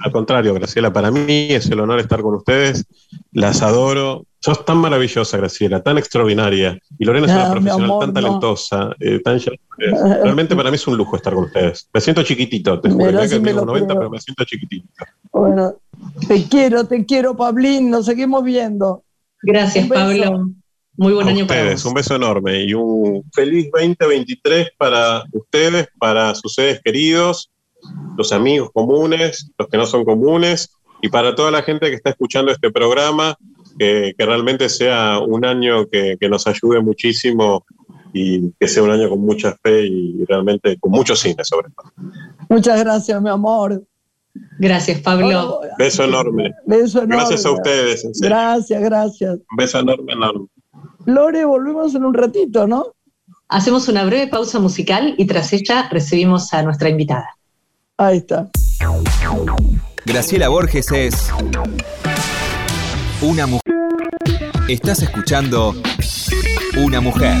[0.00, 2.86] Al contrario, Graciela, para mí es el honor estar con ustedes,
[3.30, 6.76] las adoro, Sos tan maravillosa, Graciela, tan extraordinaria.
[6.98, 9.40] Y Lorena es una ah, profesional tan talentosa, eh, tan
[9.78, 11.88] Realmente para mí es un lujo estar con ustedes.
[11.94, 13.20] Me siento chiquitito, te juro.
[13.20, 14.88] que me 90, pero me siento chiquitito.
[15.30, 15.76] Bueno,
[16.26, 17.88] te quiero, te quiero, Pablín.
[17.88, 19.04] Nos seguimos viendo.
[19.42, 20.50] Gracias, Pablo.
[20.96, 21.84] Muy buen año para ustedes.
[21.84, 27.52] Un beso enorme y un feliz 2023 para ustedes, para sus seres queridos,
[28.16, 32.10] los amigos comunes, los que no son comunes y para toda la gente que está
[32.10, 33.36] escuchando este programa
[33.78, 37.64] que, realmente sea un año que, nos ayude muchísimo
[38.12, 41.92] y que sea un año con mucha fe y realmente con mucho cine sobre todo.
[42.48, 43.82] Muchas gracias, mi amor.
[44.58, 45.60] Gracias, Pablo.
[45.78, 46.52] beso enorme.
[46.66, 47.16] Beso enorme.
[47.16, 48.06] Gracias a ustedes.
[48.20, 49.38] Gracias, gracias.
[49.56, 50.46] beso enorme, enorme.
[51.06, 52.94] Lore, volvemos en un ratito, ¿no?
[53.48, 57.36] Hacemos una breve pausa musical y tras ella recibimos a nuestra invitada.
[57.98, 58.48] Ahí está.
[60.06, 61.30] Graciela Borges es
[63.22, 63.62] una mujer.
[64.68, 65.76] Estás escuchando
[66.76, 67.38] Una mujer.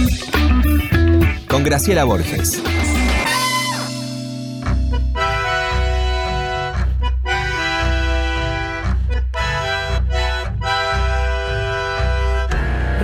[1.48, 2.62] Con Graciela Borges.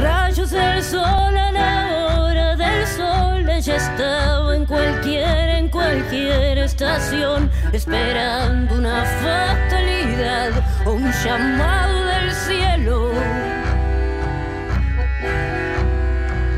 [0.01, 1.01] Rayos del sol
[1.37, 3.49] a la hora del sol.
[3.51, 7.51] Ella estaba en cualquier, en cualquier estación.
[7.73, 10.53] Esperando una fatalidad
[10.87, 11.98] o un llamado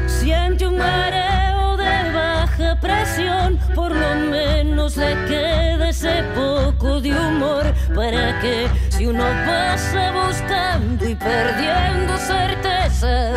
[0.07, 7.64] Siente un mareo de baja presión, por lo menos le queda ese poco de humor
[7.92, 13.35] para que si uno pasa buscando y perdiendo certezas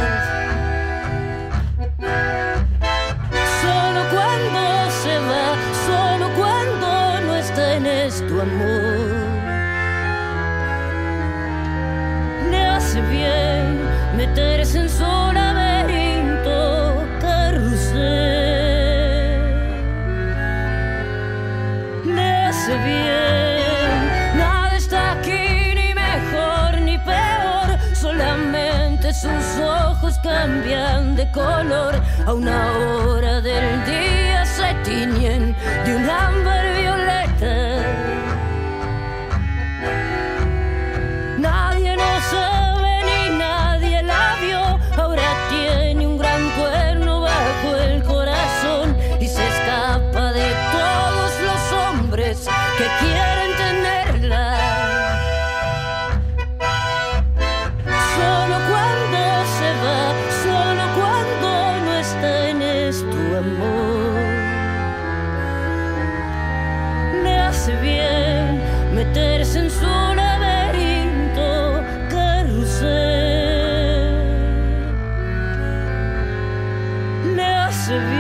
[3.62, 5.56] Solo cuando se va,
[5.88, 8.93] solo cuando no está en tu amor.
[30.44, 31.94] Cambian de color.
[32.26, 36.73] A una hora del día se tiñen de un ámbar
[77.74, 78.14] hace bien.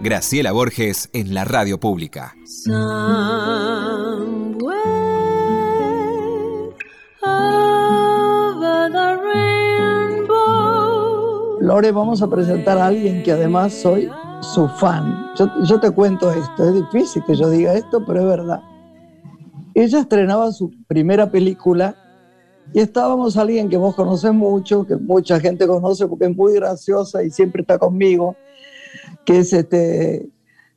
[0.00, 2.34] Graciela Borges en la radio pública.
[11.60, 14.08] Lore, vamos a presentar a alguien que además soy
[14.40, 15.32] su fan.
[15.36, 18.60] Yo, yo te cuento esto, es difícil que yo diga esto, pero es verdad.
[19.74, 22.07] Ella estrenaba su primera película
[22.74, 27.22] y estábamos alguien que vos conocés mucho, que mucha gente conoce porque es muy graciosa
[27.22, 28.36] y siempre está conmigo,
[29.24, 30.28] que es este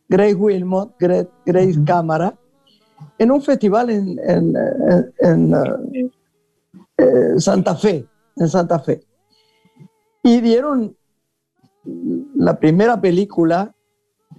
[0.08, 2.38] Grace Wilmot, Grace, Grace Cámara,
[3.18, 6.12] en un festival en, en- en- en, eh,
[6.98, 9.02] eh, Santa Fe, en Santa Fe.
[10.24, 10.96] Y dieron
[12.36, 13.76] la primera película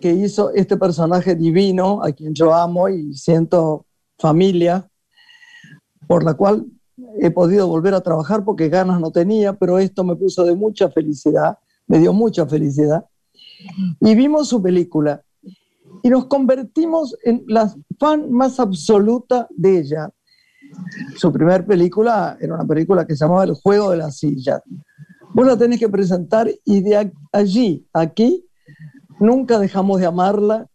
[0.00, 3.86] que hizo este personaje divino, a quien yo amo y siento
[4.18, 4.88] familia,
[6.06, 6.66] por la cual
[7.20, 10.90] he podido volver a trabajar porque ganas no tenía, pero esto me puso de mucha
[10.90, 13.04] felicidad, me dio mucha felicidad.
[14.00, 15.22] Y vimos su película
[16.02, 20.10] y nos convertimos en la fan más absoluta de ella.
[21.16, 24.62] Su primera película era una película que se llamaba El juego de las sillas.
[25.34, 28.46] Vos la tenés que presentar y de allí, aquí,
[29.20, 30.66] nunca dejamos de amarla,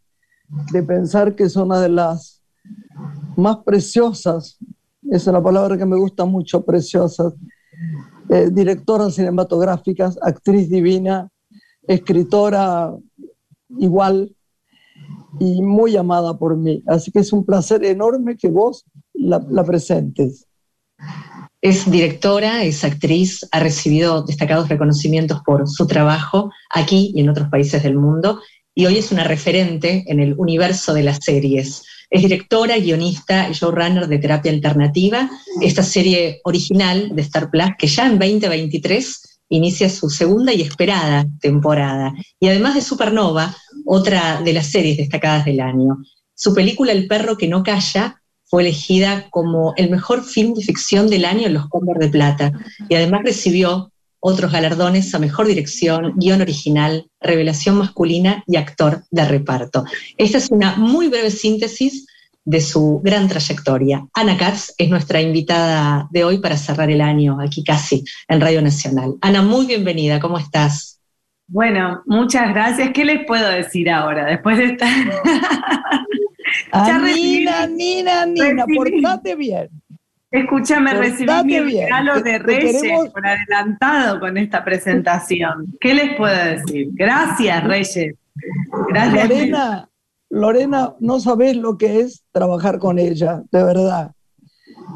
[0.71, 2.41] de pensar que es una de las
[3.35, 4.57] más preciosas,
[5.03, 7.33] es la palabra que me gusta mucho, preciosas,
[8.29, 11.29] eh, directoras cinematográficas, actriz divina,
[11.87, 12.93] escritora
[13.79, 14.35] igual
[15.39, 16.83] y muy amada por mí.
[16.87, 20.47] Así que es un placer enorme que vos la presentes.
[21.61, 27.49] Es directora, es actriz, ha recibido destacados reconocimientos por su trabajo aquí y en otros
[27.49, 28.39] países del mundo
[28.77, 31.83] y hoy es una referente en el universo de las series.
[32.09, 35.29] Es directora, guionista y showrunner de Terapia Alternativa,
[35.61, 41.25] esta serie original de Star Plus que ya en 2023 inicia su segunda y esperada
[41.41, 42.13] temporada.
[42.39, 45.97] Y además de Supernova, otra de las series destacadas del año.
[46.33, 51.09] Su película El perro que no calla fue elegida como el mejor film de ficción
[51.09, 52.51] del año en los Cóndor de Plata
[52.87, 53.91] y además recibió
[54.29, 59.85] otros galardones a mejor dirección, guion original, revelación masculina y actor de reparto.
[60.17, 62.05] Esta es una muy breve síntesis
[62.43, 64.05] de su gran trayectoria.
[64.13, 68.61] Ana Katz es nuestra invitada de hoy para cerrar el año aquí casi en Radio
[68.61, 69.15] Nacional.
[69.21, 70.99] Ana, muy bienvenida, ¿cómo estás?
[71.47, 72.89] Bueno, muchas gracias.
[72.93, 74.25] ¿Qué les puedo decir ahora?
[74.25, 74.87] Después de esta.
[77.67, 79.69] Nina, Nina, recibí- portate bien.
[80.29, 85.77] Escúchame, Portate recibí mi regalo de Reyes queremos- por adelantado con esta presentación.
[85.79, 86.89] ¿Qué les puedo decir?
[86.93, 88.15] Gracias, Reyes.
[88.89, 89.29] Gracias.
[89.29, 89.89] Lorena,
[90.29, 94.11] Lorena, no sabés lo que es trabajar con ella, de verdad.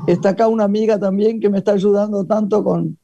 [0.07, 2.97] Está acá una amiga también que me está ayudando tanto con,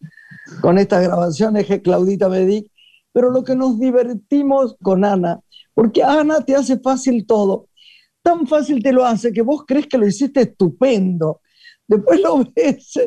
[0.62, 2.70] con estas grabaciones, que es Claudita Medic,
[3.14, 5.40] pero lo que nos divertimos con Ana,
[5.74, 7.68] porque Ana te hace fácil todo.
[8.22, 11.40] Tan fácil te lo hace que vos crees que lo hiciste estupendo.
[11.88, 13.00] Después lo ves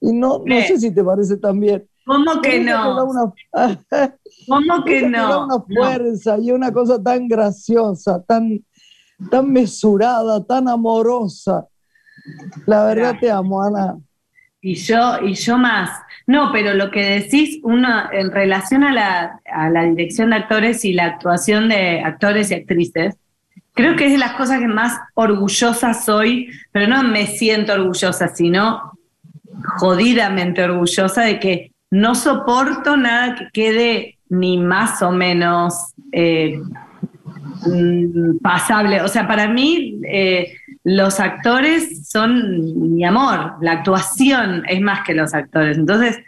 [0.00, 1.86] y no, no sé si te parece tan bien.
[2.04, 2.96] ¿Cómo que no?
[4.48, 5.44] ¿Cómo que no?
[5.44, 8.64] una fuerza y una cosa tan graciosa, tan,
[9.30, 11.66] tan mesurada, tan amorosa.
[12.66, 13.96] La verdad te amo, Ana.
[14.60, 15.90] Y yo, y yo más.
[16.26, 20.84] No, pero lo que decís, uno, en relación a la, a la dirección de actores
[20.84, 23.16] y la actuación de actores y actrices,
[23.76, 28.34] creo que es de las cosas que más orgullosa soy, pero no me siento orgullosa,
[28.34, 28.98] sino
[29.78, 36.58] jodidamente orgullosa de que no soporto nada que quede ni más o menos eh,
[37.66, 39.02] mm, pasable.
[39.02, 45.14] O sea, para mí eh, los actores son mi amor, la actuación es más que
[45.14, 45.76] los actores.
[45.76, 46.18] Entonces,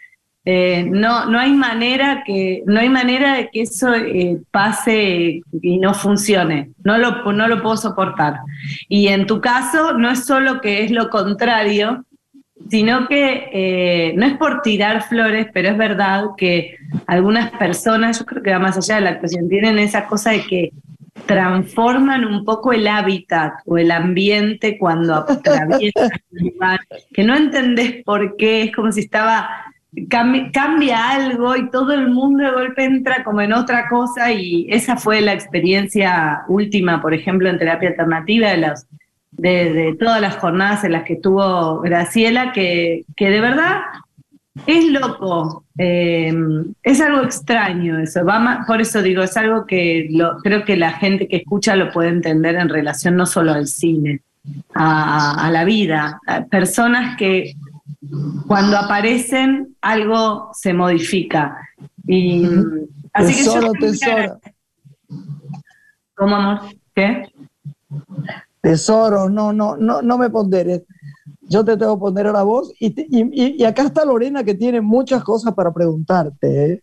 [0.50, 3.92] eh, no, no, hay manera que, no hay manera de que eso
[4.50, 6.70] pase y no funcione.
[6.82, 8.37] No lo, no lo puedo soportar.
[8.88, 12.06] Y en tu caso, no es solo que es lo contrario,
[12.70, 18.24] sino que eh, no es por tirar flores, pero es verdad que algunas personas, yo
[18.24, 20.72] creo que va más allá de la actuación, tienen esa cosa de que
[21.26, 26.80] transforman un poco el hábitat o el ambiente cuando atraviesan el lugar,
[27.12, 29.67] que no entendés por qué, es como si estaba,
[30.09, 34.96] cambia, algo y todo el mundo de golpe entra como en otra cosa y esa
[34.96, 38.48] fue la experiencia última, por ejemplo, en terapia alternativa
[39.31, 43.81] de todas las jornadas en las que estuvo Graciela, que, que de verdad
[44.66, 46.33] es loco, eh,
[46.83, 50.92] es algo extraño eso, va por eso digo, es algo que lo, creo que la
[50.92, 54.20] gente que escucha lo puede entender en relación no solo al cine,
[54.74, 56.20] a, la vida,
[56.51, 57.55] personas que
[58.47, 61.57] cuando aparecen algo se modifica.
[62.07, 62.47] Y,
[63.12, 64.40] así tesoro, que tesoro.
[66.14, 66.61] ¿Cómo, amor?
[66.94, 67.25] ¿Qué?
[68.61, 70.83] Tesoro, no, no, no, no me ponderes.
[71.42, 74.81] Yo te tengo que poner a la voz y, y, acá está Lorena que tiene
[74.81, 76.73] muchas cosas para preguntarte.
[76.73, 76.83] ¿eh?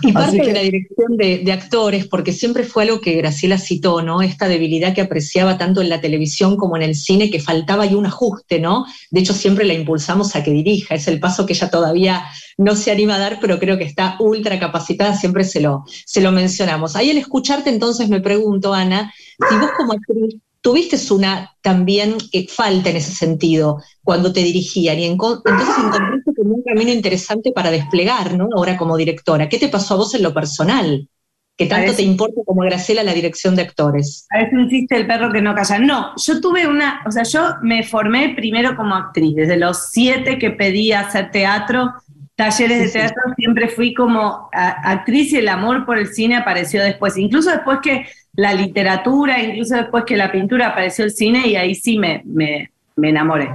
[0.00, 4.22] Y parte de la dirección de, actores, porque siempre fue algo que Graciela citó, ¿no?
[4.22, 7.94] Esta debilidad que apreciaba tanto en la televisión como en el cine, que faltaba ahí
[7.94, 8.86] un ajuste, ¿no?
[9.10, 12.24] De hecho, siempre la impulsamos a que dirija, es el paso que ella todavía
[12.56, 16.20] no se anima a dar, pero creo que está ultra capacitada, siempre se lo, se
[16.20, 16.96] lo mencionamos.
[16.96, 19.12] Ahí al escucharte, entonces me pregunto, Ana,
[19.48, 24.98] si vos como actriz tuviste una también eh, falta en ese sentido cuando te dirigían
[24.98, 28.48] y entonces encontraste como un camino interesante para desplegar, ¿no?
[28.54, 29.48] Ahora como directora.
[29.48, 31.08] ¿Qué te pasó a vos en lo personal?
[31.56, 34.26] que tanto te importa como Graciela la dirección de actores.
[34.30, 35.78] A veces insiste el perro que no calla.
[35.78, 40.38] No, yo tuve una, o sea, yo me formé primero como actriz, desde los siete
[40.38, 41.92] que pedí hacer teatro,
[42.34, 47.16] talleres de teatro, siempre fui como actriz y el amor por el cine apareció después,
[47.16, 51.74] incluso después que la literatura, incluso después que la pintura apareció el cine y ahí
[51.74, 53.54] sí me, me, enamoré.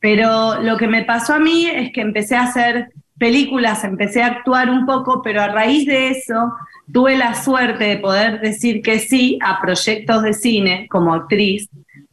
[0.00, 4.26] Pero lo que me pasó a mí es que empecé a hacer películas, empecé a
[4.26, 6.52] actuar un poco, pero a raíz de eso
[6.92, 11.68] tuve la suerte de poder decir que sí a proyectos de cine como actriz,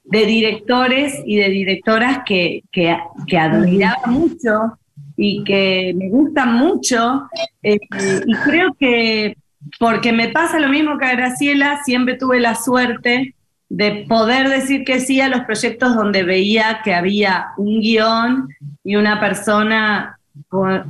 [0.05, 2.97] de directores y de directoras que, que,
[3.27, 4.77] que admiraba mucho
[5.17, 7.29] y que me gustan mucho.
[7.63, 7.79] Eh,
[8.25, 9.37] y creo que
[9.79, 13.33] porque me pasa lo mismo que a Graciela, siempre tuve la suerte
[13.69, 18.49] de poder decir que sí a los proyectos donde veía que había un guion
[18.83, 20.19] y una persona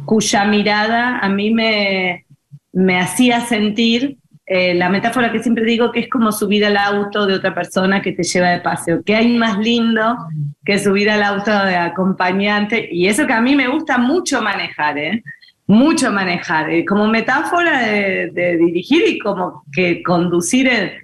[0.06, 2.26] cuya mirada a mí me,
[2.74, 7.26] me hacía sentir eh, la metáfora que siempre digo que es como subir al auto
[7.26, 9.02] de otra persona que te lleva de paseo.
[9.04, 10.18] ¿Qué hay más lindo
[10.64, 12.88] que subir al auto de acompañante?
[12.92, 15.24] Y eso que a mí me gusta mucho manejar, ¿eh?
[15.68, 21.02] mucho manejar, eh, como metáfora de, dirigir y como que conducir, eh,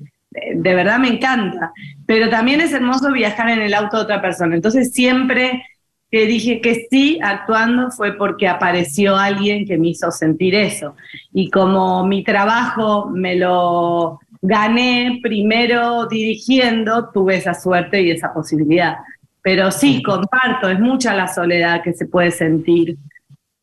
[0.53, 1.71] de verdad me encanta,
[2.05, 4.55] pero también es hermoso viajar en el auto de otra persona.
[4.55, 5.63] Entonces siempre
[6.11, 10.95] que dije que sí actuando fue porque apareció alguien que me hizo sentir eso.
[11.31, 18.97] Y como mi trabajo me lo gané primero dirigiendo, tuve esa suerte y esa posibilidad.
[19.41, 22.97] Pero sí, comparto, es mucha la soledad que se puede sentir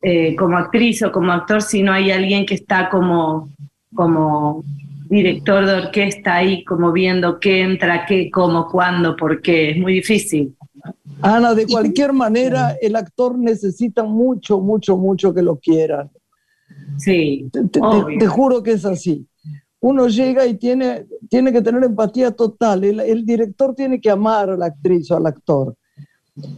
[0.01, 3.49] eh, como actriz o como actor si no hay alguien que está como,
[3.93, 4.63] como
[5.09, 9.71] director de orquesta ahí, como viendo qué entra, qué, cómo, cuándo, por qué.
[9.71, 10.55] Es muy difícil.
[11.21, 16.09] Ana, de cualquier manera, el actor necesita mucho, mucho, mucho que lo quieran.
[16.97, 17.49] Sí.
[17.71, 19.27] Te, juro que es así.
[19.81, 22.83] Uno llega y tiene, tiene que tener empatía total.
[22.83, 25.75] El, el director tiene que amar a la actriz o al actor.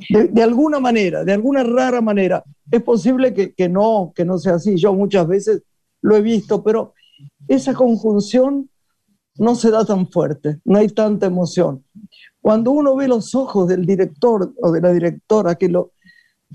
[0.10, 2.44] De, alguna manera, de alguna rara manera.
[2.70, 4.76] Es posible que, que, no, que no sea así.
[4.76, 5.64] Yo muchas veces
[6.02, 6.94] lo he visto, pero
[7.48, 8.70] esa conjunción
[9.42, 11.84] no se da tan fuerte, no hay tanta emoción.
[12.42, 15.94] Cuando uno ve los ojos del director o de la directora que lo,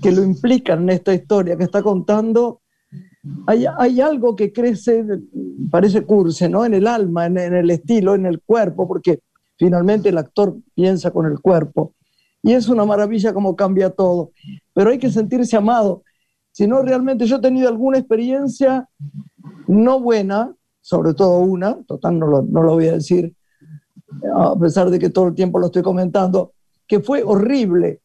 [0.01, 2.61] que lo implican en esta historia que está contando,
[3.45, 5.05] hay, hay algo que crece,
[5.69, 6.63] parece curse, ¿no?
[6.63, 9.19] En el alma, en, en el estilo, en el cuerpo, porque
[9.57, 11.93] finalmente el actor piensa con el cuerpo.
[12.41, 14.31] Y es una maravilla como cambia todo.
[14.73, 16.03] Pero hay que sentirse amado.
[16.53, 18.87] Si no, realmente yo he tenido alguna experiencia
[19.67, 20.55] no buena,
[20.87, 23.33] sobre todo una, total no lo, no lo voy a decir,
[24.33, 26.53] a pesar de que todo el tiempo lo estoy comentando,
[26.87, 27.99] que fue horrible.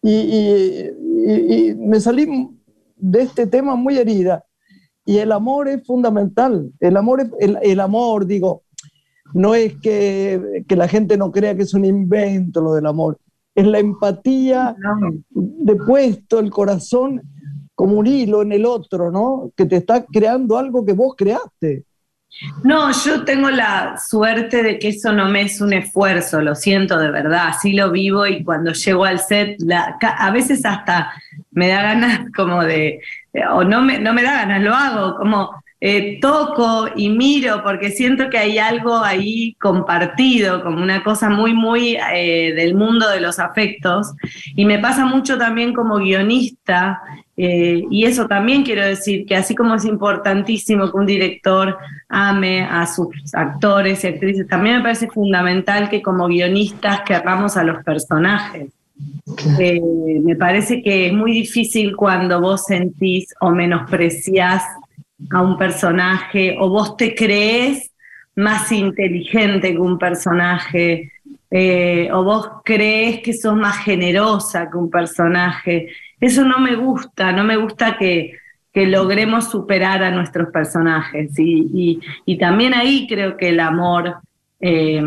[0.00, 0.90] Y, y-
[1.26, 2.28] y- y me salí
[2.94, 4.44] de este tema muy herida.
[5.04, 6.70] Y el amor es fundamental.
[6.78, 8.62] El amor, es- el, el amor, digo,
[9.34, 13.18] no es que, que la gente no crea que es un invento lo del amor.
[13.52, 14.76] Es la empatía
[15.34, 17.20] de puesto el corazón
[17.74, 19.50] como un hilo en el otro, ¿no?
[19.56, 21.84] Que te está creando algo que vos creaste.
[22.62, 26.98] No, yo tengo la suerte de que eso no me es un esfuerzo, lo siento
[26.98, 31.10] de verdad, así lo vivo y cuando llego al set, la- a veces hasta
[31.50, 33.00] me da ganas como de,
[33.50, 35.50] o no me, no me da ganas, lo hago, como
[35.80, 41.54] eh, toco y miro porque siento que hay algo ahí compartido, como una cosa muy,
[41.54, 44.12] muy eh, del mundo de los afectos.
[44.56, 47.00] Y me pasa mucho también como guionista,
[47.40, 52.64] eh, y eso también quiero decir, que así como es importantísimo que un director ame
[52.64, 57.84] a sus actores y actrices, también me parece fundamental que como guionistas querramos a los
[57.84, 58.72] personajes.
[59.60, 59.80] Eh,
[60.24, 64.64] me parece que es muy difícil cuando vos sentís o menospreciás
[65.30, 67.90] a un personaje o vos te crees
[68.36, 71.10] más inteligente que un personaje
[71.50, 75.88] eh, o vos crees que sos más generosa que un personaje.
[76.20, 78.32] Eso no me gusta, no me gusta que,
[78.72, 81.36] que logremos superar a nuestros personajes.
[81.38, 84.16] Y, y- también ahí creo que el amor
[84.60, 85.02] eh,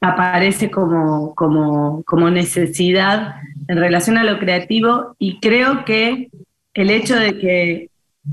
[0.00, 3.36] aparece como, como, como necesidad
[3.68, 6.28] en relación a lo creativo y creo que
[6.74, 7.88] el hecho de que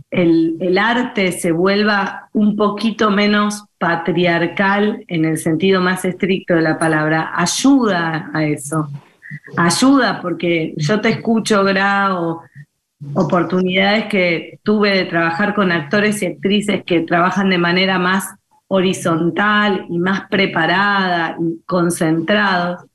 [0.10, 6.78] el, arte se vuelva un poquito menos patriarcal en el sentido más estricto de la
[6.78, 8.90] palabra, ayuda a eso.
[9.58, 12.44] Ayuda porque yo te escucho, Gra, o
[13.14, 18.36] oportunidades que tuve de trabajar con actores y actrices que trabajan de manera más
[18.68, 22.86] horizontal y más preparada y concentrados.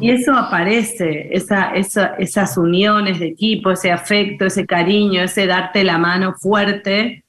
[0.00, 5.84] Y eso aparece, esa, esa- esas uniones de equipo, ese afecto, ese cariño, ese darte
[5.84, 7.22] la mano fuerte,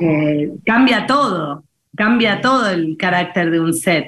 [0.00, 1.64] eh, cambia todo,
[1.96, 4.06] cambia todo el carácter de un set.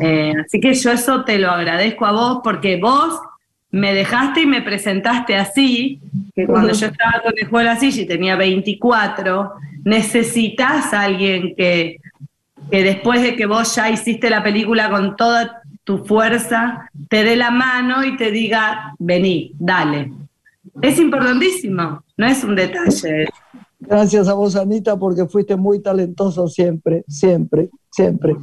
[0.00, 3.18] Eh, así que yo eso te lo agradezco a vos porque vos
[3.72, 6.00] me dejaste y me presentaste así,
[6.34, 9.52] que cuando yo estaba con el juego silla y tenía 24,
[9.84, 11.96] necesitas a alguien que,
[12.70, 17.36] que después de que vos ya hiciste la película con toda tu fuerza, te dé
[17.36, 20.12] la mano y te diga, vení, dale.
[20.82, 23.26] Es importantísimo, no es un detalle.
[23.80, 28.36] Gracias a vos, Anita, porque fuiste muy talentoso siempre, siempre, siempre.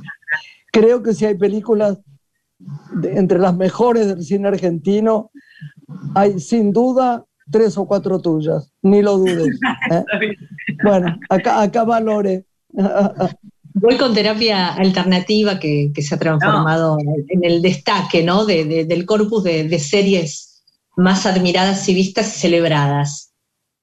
[0.71, 1.99] Creo que si hay películas
[2.93, 5.29] de- entre las mejores del cine argentino,
[6.15, 9.57] hay sin duda tres o cuatro tuyas, ni lo dudes.
[9.91, 10.03] ¿eh?
[10.83, 12.45] Bueno, acá, acá valore.
[13.79, 16.97] Voy con terapia alternativa que, que se ha transformado
[17.29, 18.45] en el destaque ¿no?
[18.45, 20.63] de- de- del corpus de, de series
[20.95, 23.31] más admiradas y vistas y celebradas.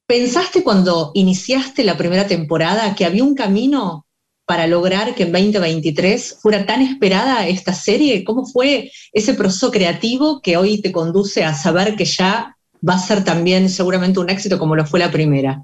[0.07, 4.07] ¿Pensaste cuando iniciaste la primera temporada que había un camino
[4.47, 8.25] para lograr que en 2023 fuera tan esperada esta serie?
[8.25, 12.99] ¿Cómo fue ese proceso creativo que hoy te conduce a saber que ya va a
[12.99, 15.63] ser también seguramente un éxito como lo fue la primera?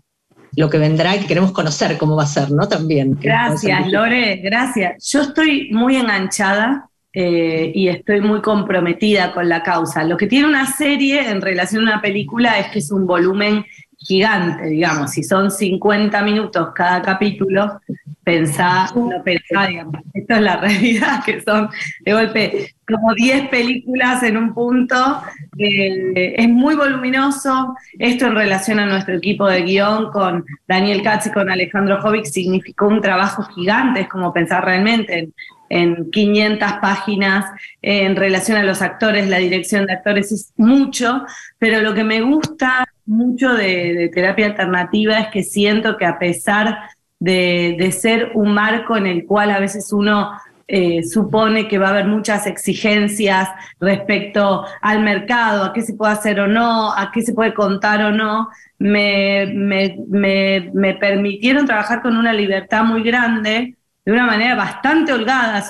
[0.60, 2.68] Lo que vendrá y que queremos conocer cómo va a ser, ¿no?
[2.68, 3.16] También.
[3.18, 3.90] Gracias.
[3.90, 5.10] Lore, gracias.
[5.10, 10.04] Yo estoy muy enganchada eh, y estoy muy comprometida con la causa.
[10.04, 13.64] Lo que tiene una serie en relación a una película es que es un volumen
[14.00, 15.12] gigante, digamos.
[15.12, 17.80] Si son 50 minutos cada capítulo,
[18.24, 18.90] pensá,
[19.24, 20.00] pensá, digamos.
[20.14, 21.68] Esto es la realidad, que son
[22.00, 25.22] de golpe como 10 películas en un punto.
[25.58, 27.74] Eh, es muy voluminoso.
[27.98, 32.24] Esto en relación a nuestro equipo de guion con Daniel Katz y con Alejandro Jovic
[32.24, 35.34] significó un trabajo gigante, es como pensar realmente en,
[35.68, 37.44] en 500 páginas
[37.80, 41.24] en relación a los actores, la dirección de actores es mucho,
[41.58, 46.78] pero lo que me gusta mucho de, terapia alternativa es que siento que a pesar
[47.18, 50.30] de, ser un marco en el cual a veces uno
[50.68, 53.48] eh, supone que va a haber muchas exigencias
[53.80, 58.00] respecto al mercado, a qué se puede hacer o no, a qué se puede contar
[58.04, 58.48] o no,
[58.78, 65.12] me, me, me, me permitieron trabajar con una libertad muy grande, de una manera bastante
[65.12, 65.64] holgada,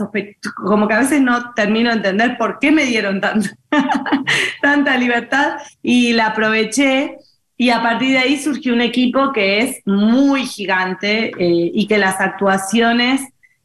[0.57, 3.49] como que a veces no termino de entender por qué me dieron tanta,
[4.63, 7.17] tanta libertad y la aproveché
[7.61, 11.99] Y a partir de ahí surgió un equipo que es muy gigante eh, y que
[11.99, 13.21] las actuaciones,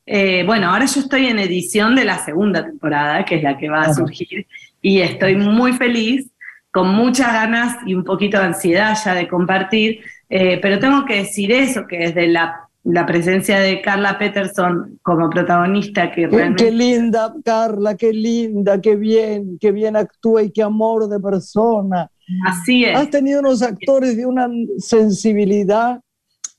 [0.06, 3.70] eh, bueno, ahora yo estoy en edición de la segunda temporada, que es la que
[3.70, 4.48] va a surgir,
[4.82, 6.30] y estoy muy feliz,
[6.72, 11.20] con muchas ganas y un poquito de ansiedad ya de compartir, eh, pero tengo que
[11.20, 16.66] decir eso, que desde la la presencia de Carla Peterson como protagonista que realmente...
[16.66, 22.12] Qué linda, Carla, qué linda, qué bien, qué bien actúa y qué amor de persona.
[22.46, 22.96] Así es.
[22.96, 26.02] Has tenido unos actores de una sensibilidad,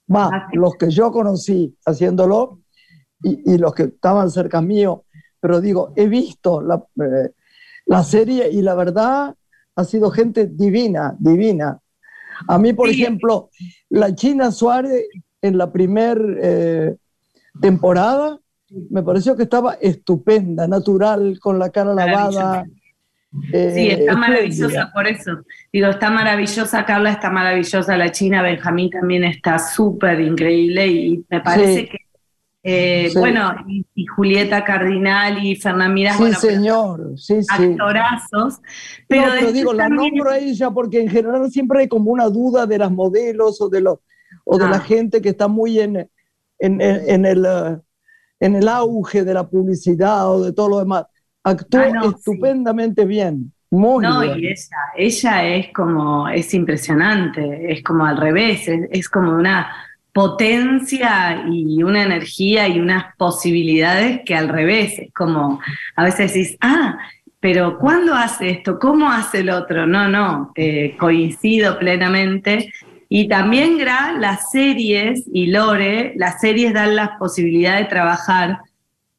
[0.07, 2.61] más los que yo conocí haciéndolo
[3.23, 5.05] y, los que estaban cerca mío,
[5.41, 7.31] pero digo, he visto la, eh,
[7.87, 9.35] la serie y la verdad
[9.75, 11.81] ha sido gente divina, divina.
[12.49, 13.51] A mí, por ejemplo,
[13.89, 15.07] la China Suárez
[15.43, 16.97] en la primera eh,
[17.61, 18.39] temporada,
[18.91, 22.67] me pareció que estaba estupenda, natural, con la cara lavada.
[23.53, 25.43] Eh, sí, está maravillosa por eso.
[25.73, 31.41] Digo, está maravillosa, Carla está maravillosa, la China, Benjamín también está súper increíble y me
[31.41, 31.99] parece que,
[32.63, 37.49] eh, bueno, y, Julieta Cardinal y Fernán Mirás, sí, señor, sí, sí.
[37.49, 38.61] actorazos.
[39.07, 42.67] Pero, no, digo, la nombro a ella porque en general siempre hay como una duda
[42.67, 43.99] de las modelos o de los
[44.45, 44.81] o de la ah.
[44.81, 46.09] gente que está muy en,
[46.59, 47.79] en, el, eh,
[48.41, 51.05] en el auge de la publicidad o de todo lo demás.
[51.47, 53.53] Actúa ah, estupendamente bien.
[53.71, 59.33] Muy no, y ella, ella es como, es impresionante, es como al revés, es, como
[59.33, 59.71] una
[60.13, 65.61] potencia y una energía y unas posibilidades que al revés, es como,
[65.95, 66.99] a veces decís, ah,
[67.39, 68.79] pero ¿cuándo hace esto?
[68.81, 69.87] ¿Cómo hace el otro?
[69.87, 72.73] No, no, eh, coincido plenamente
[73.09, 78.59] y también Gra, las series y Lore, las series dan la posibilidad de trabajar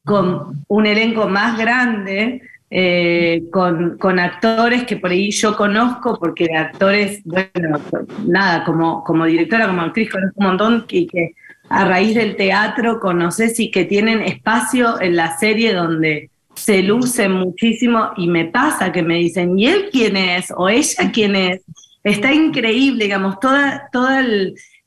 [0.08, 2.42] con un elenco más grande,
[2.72, 7.80] eh, con, actores que por ahí yo conozco, porque actores, bueno,
[8.26, 11.34] nada, como, como directora, como actriz, conozco un montón y que
[11.70, 17.34] a raíz del teatro conoces y que tienen espacio en la serie donde se lucen
[17.34, 20.54] muchísimo y me pasa que me dicen, ¿y él quién es?
[20.56, 21.62] ¿O ella quién es?
[22.04, 23.90] Está increíble, digamos, toda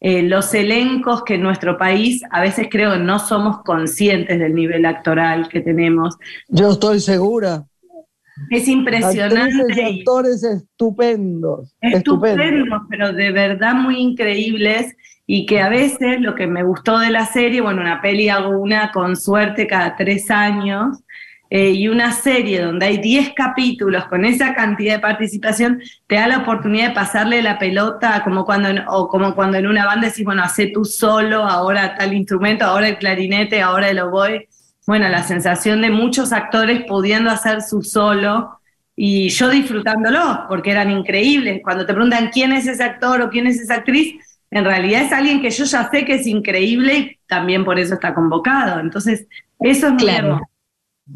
[0.00, 4.54] eh, los elencos que en nuestro país a veces creo que no somos conscientes del
[4.54, 6.16] nivel actoral que tenemos.
[6.48, 7.66] Yo estoy segura.
[8.48, 9.74] Es impresionante.
[9.76, 11.76] y actores estupendos.
[11.82, 14.96] Estupendos, pero de verdad muy increíbles
[15.26, 18.58] y que a veces lo que me gustó de la serie, bueno, una peli hago
[18.58, 21.04] una con suerte cada tres años,
[21.52, 26.28] eh, y una serie donde hay 10 capítulos con esa cantidad de participación, te da
[26.28, 30.06] la oportunidad de pasarle la pelota como cuando en, o como cuando en una banda
[30.06, 34.48] decís, bueno, hace tú solo, ahora tal instrumento, ahora el clarinete, ahora el oboe.
[34.86, 38.60] Bueno, la sensación de muchos actores pudiendo hacer su solo
[38.94, 41.62] y yo disfrutándolo, porque eran increíbles.
[41.64, 44.14] Cuando te preguntan quién es ese actor o quién es esa actriz,
[44.52, 47.94] en realidad es alguien que yo ya sé que es increíble y también por eso
[47.94, 48.78] está convocado.
[48.78, 49.26] Entonces,
[49.58, 50.40] eso es claro.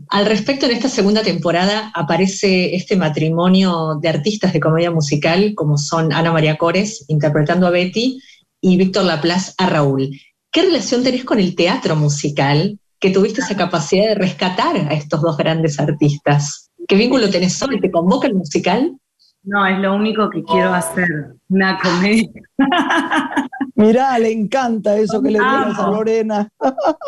[0.08, 5.78] Al respecto, en esta segunda temporada aparece este matrimonio de artistas de comedia musical, como
[5.78, 8.20] son Ana María Cores, interpretando a Betty,
[8.60, 10.10] y Víctor Laplace a Raúl.
[10.50, 15.20] ¿Qué relación tenés con el teatro musical que tuviste esa capacidad de rescatar a estos
[15.20, 16.70] dos grandes artistas?
[16.88, 17.78] ¿Qué vínculo tenés hoy?
[17.80, 18.96] ¿Te convoca el musical?
[19.42, 21.08] No, es lo único que quiero hacer,
[21.50, 22.30] una comedia.
[23.74, 26.48] Mirá, le encanta eso que le digas a Lorena.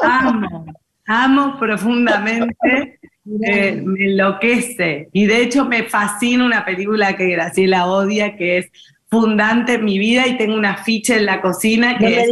[0.03, 0.67] Amo,
[1.07, 2.99] amo profundamente,
[3.43, 5.09] eh, me enloquece.
[5.13, 8.71] Y de hecho me fascina una película que Graciela odia, que es
[9.09, 12.29] fundante en mi vida y tengo una ficha en la cocina que es,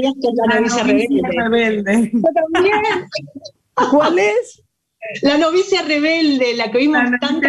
[0.49, 2.11] La novicia rebelde.
[2.53, 3.09] también.
[3.91, 4.64] ¿Cuál es?
[5.23, 7.47] La novicia rebelde, la que vimos tanto.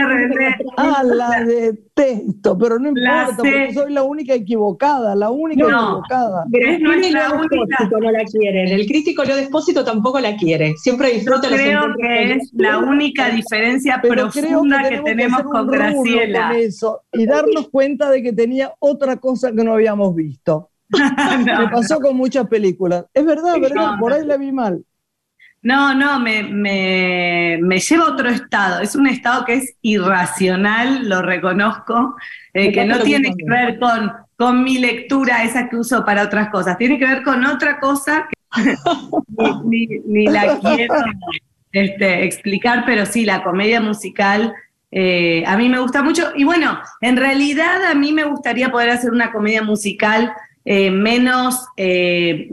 [0.75, 6.45] Ah, la detesto, pero no importa, porque soy la única equivocada, la única equivocada.
[6.51, 7.89] Pero no es la única.
[7.89, 8.67] no la quieren.
[8.67, 10.73] El crítico Leo Despósito tampoco la quiere.
[10.77, 16.53] Siempre disfruta Yo creo que es la única diferencia profunda que, tenemos con Graciela.
[17.13, 20.71] y darnos cuenta de que tenía otra cosa que no habíamos visto.
[20.89, 23.05] Me pasó con muchas películas.
[23.13, 23.93] Es verdad, ¿verdad?
[23.99, 24.83] Por ahí la vi mal.
[25.65, 28.81] No, no, me, me, lleva a otro estado.
[28.81, 32.15] Es un estado que es irracional, lo reconozco,
[32.53, 36.49] eh, que no tiene que ver con, con mi lectura, esa que uso para otras
[36.49, 36.77] cosas.
[36.77, 38.75] Tiene que ver con otra cosa que
[40.05, 40.93] ni, la quiero
[41.71, 44.53] este, explicar, pero sí, la comedia musical
[44.91, 46.31] eh, a mí me gusta mucho.
[46.35, 50.31] Y bueno, en realidad a mí me gustaría poder hacer una comedia musical
[50.67, 52.49] eh, menos, eh,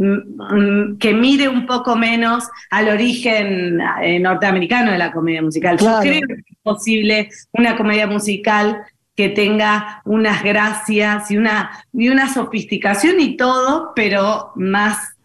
[1.01, 5.79] que mire un poco menos al origen eh, norteamericano de la comedia musical.
[5.79, 8.83] Yo creo que es posible una comedia musical
[9.17, 15.17] que tenga unas gracias y una, y una sofisticación y todo, pero más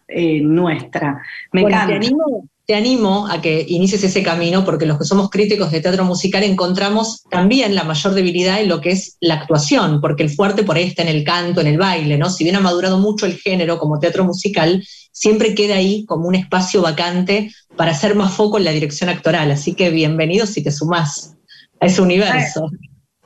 [0.42, 1.22] nuestra.
[1.52, 1.88] Me encanta.
[1.88, 5.80] Te animo, te animo a que inicies ese camino porque los que somos críticos de
[5.80, 10.30] teatro musical encontramos también la mayor debilidad en lo que es la actuación, porque el
[10.30, 12.30] fuerte por ahí está en el canto, en el baile, ¿no?
[12.30, 16.36] Si bien ha madurado mucho el género como teatro musical, siempre queda ahí como un
[16.36, 19.50] espacio vacante para hacer más foco en la dirección actoral.
[19.50, 21.38] Así que bienvenido si te sumás
[21.80, 22.70] a ese universo.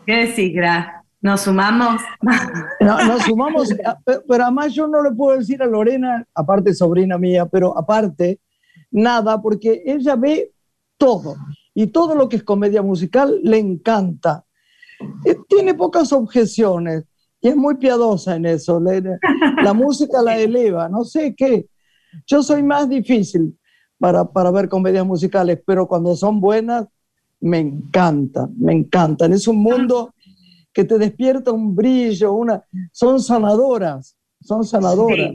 [0.06, 1.04] ¿Qué decís, Gra?
[1.20, 2.00] ¿Nos sumamos?
[2.80, 3.70] No, nos sumamos,
[4.28, 8.40] pero además yo no le puedo decir a Lorena, aparte sobrina mía, pero aparte,
[8.92, 10.52] nada, porque ella ve
[10.98, 11.36] todo
[11.74, 14.46] y todo lo que es comedia musical le encanta.
[15.26, 17.06] Eh, tiene pocas objeciones
[17.42, 18.80] y es muy piadosa en eso.
[19.64, 21.68] La música la eleva, no sé qué.
[22.28, 23.58] Yo soy más difícil
[23.98, 26.88] para, para ver comedias musicales, pero cuando son buenas,
[27.40, 29.34] me encantan, me encantan.
[29.34, 30.14] Es un mundo
[30.74, 35.32] que te despierta un brillo, una, son sanadoras, son sanadoras.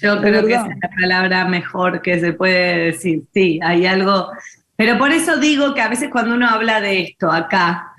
[0.00, 3.22] Yo creo que esa es la palabra mejor que se puede decir.
[3.34, 4.30] Sí, hay algo.
[4.76, 7.92] Pero por eso digo que a veces cuando uno habla de esto acá,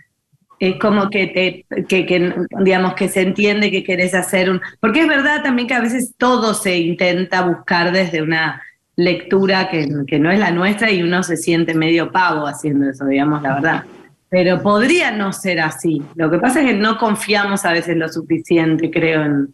[0.60, 4.62] es como que te, que, que, digamos, que se entiende que querés hacer un.
[4.80, 8.62] Porque es verdad también que a veces todo se intenta buscar desde una
[8.96, 13.06] lectura que, que no es la nuestra y uno se siente medio pavo haciendo eso,
[13.06, 13.84] digamos la verdad.
[14.30, 16.02] Pero podría no ser así.
[16.16, 19.54] Lo que pasa es que no confiamos a veces lo suficiente, creo, en,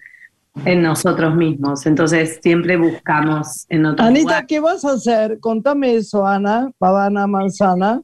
[0.63, 1.85] en nosotros mismos.
[1.85, 5.39] Entonces siempre buscamos en otro Anita, ¿qué vas a hacer?
[5.39, 7.99] Contame eso, Ana, Pavana Manzana.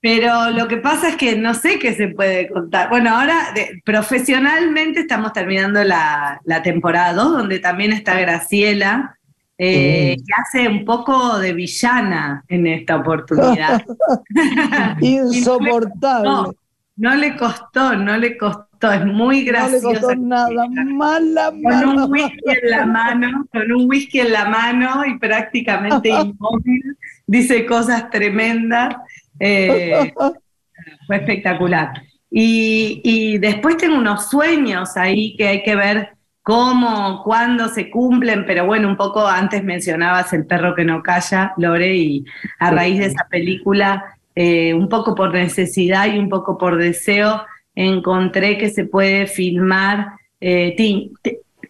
[0.00, 2.88] Pero lo que pasa es que no sé qué se puede contar.
[2.88, 9.16] Bueno, ahora de, profesionalmente estamos terminando la, la temporada 2, donde también está Graciela,
[9.58, 13.84] eh, que hace un poco de villana en esta oportunidad.
[15.00, 16.28] Insoportable.
[16.28, 16.52] no,
[16.96, 19.86] no le costó, no le costó, es muy gracioso.
[19.86, 21.84] No le costó nada, mala, mala.
[21.84, 26.96] Con un whisky en la mano, con un whisky en la mano y prácticamente inmóvil,
[27.26, 28.96] dice cosas tremendas.
[29.38, 30.12] Eh,
[31.06, 31.92] fue espectacular.
[32.30, 36.08] Y, y después tengo unos sueños ahí que hay que ver
[36.42, 41.52] cómo, cuándo se cumplen, pero bueno, un poco antes mencionabas El perro que no calla,
[41.56, 42.24] Lore, y
[42.58, 47.44] a raíz de esa película, eh, un poco por necesidad y un poco por deseo,
[47.74, 51.12] encontré que se puede filmar eh, ti,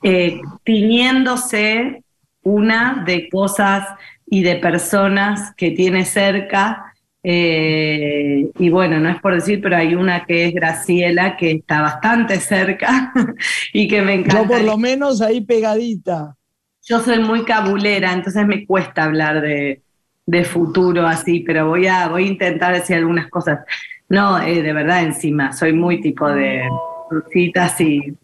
[0.03, 2.03] eh, tiñéndose
[2.43, 3.87] una de cosas
[4.27, 6.93] y de personas que tiene cerca
[7.25, 11.81] eh, y bueno, no es por decir, pero hay una que es Graciela, que está
[11.81, 13.13] bastante cerca
[13.73, 14.43] y que me encanta.
[14.43, 16.37] Yo por lo menos ahí pegadita.
[16.85, 19.83] Yo soy muy cabulera, entonces me cuesta hablar de,
[20.27, 23.61] de futuro así, pero voy a, voy a intentar decir algunas cosas.
[24.13, 26.69] No, eh, de verdad encima, soy muy tipo de
[27.09, 28.15] frutitas y,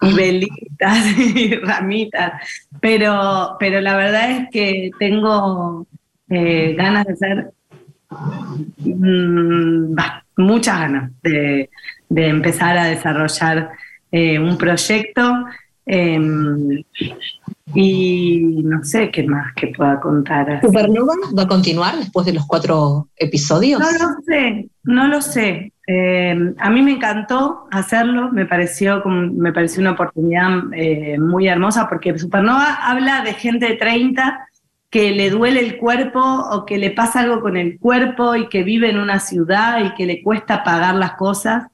[0.00, 2.32] y velitas y ramitas,
[2.80, 5.86] pero, pero la verdad es que tengo
[6.28, 7.52] eh, ganas de ser
[8.78, 9.96] Mm,
[10.36, 11.70] muchas ganas de,
[12.10, 13.70] empezar a desarrollar
[14.12, 15.46] eh, un proyecto
[15.86, 16.82] em,
[17.74, 20.60] y no sé qué más que pueda contar.
[20.62, 23.80] ¿Supernova va a continuar después de los cuatro episodios?
[23.80, 25.72] No lo sé, no lo sé.
[25.86, 31.88] Em, a mí me encantó hacerlo, me pareció, me pareció una oportunidad eh, muy hermosa
[31.88, 34.48] porque Supernova habla de gente de 30
[34.94, 38.62] que le duele el cuerpo o que le pasa algo con el cuerpo y que
[38.62, 41.64] vive en una ciudad y que le cuesta pagar las cosas.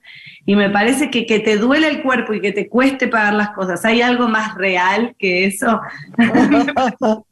[0.51, 3.51] Y me parece que que te duele el cuerpo y que te cueste pagar las
[3.51, 5.81] cosas, ¿hay algo más real que eso?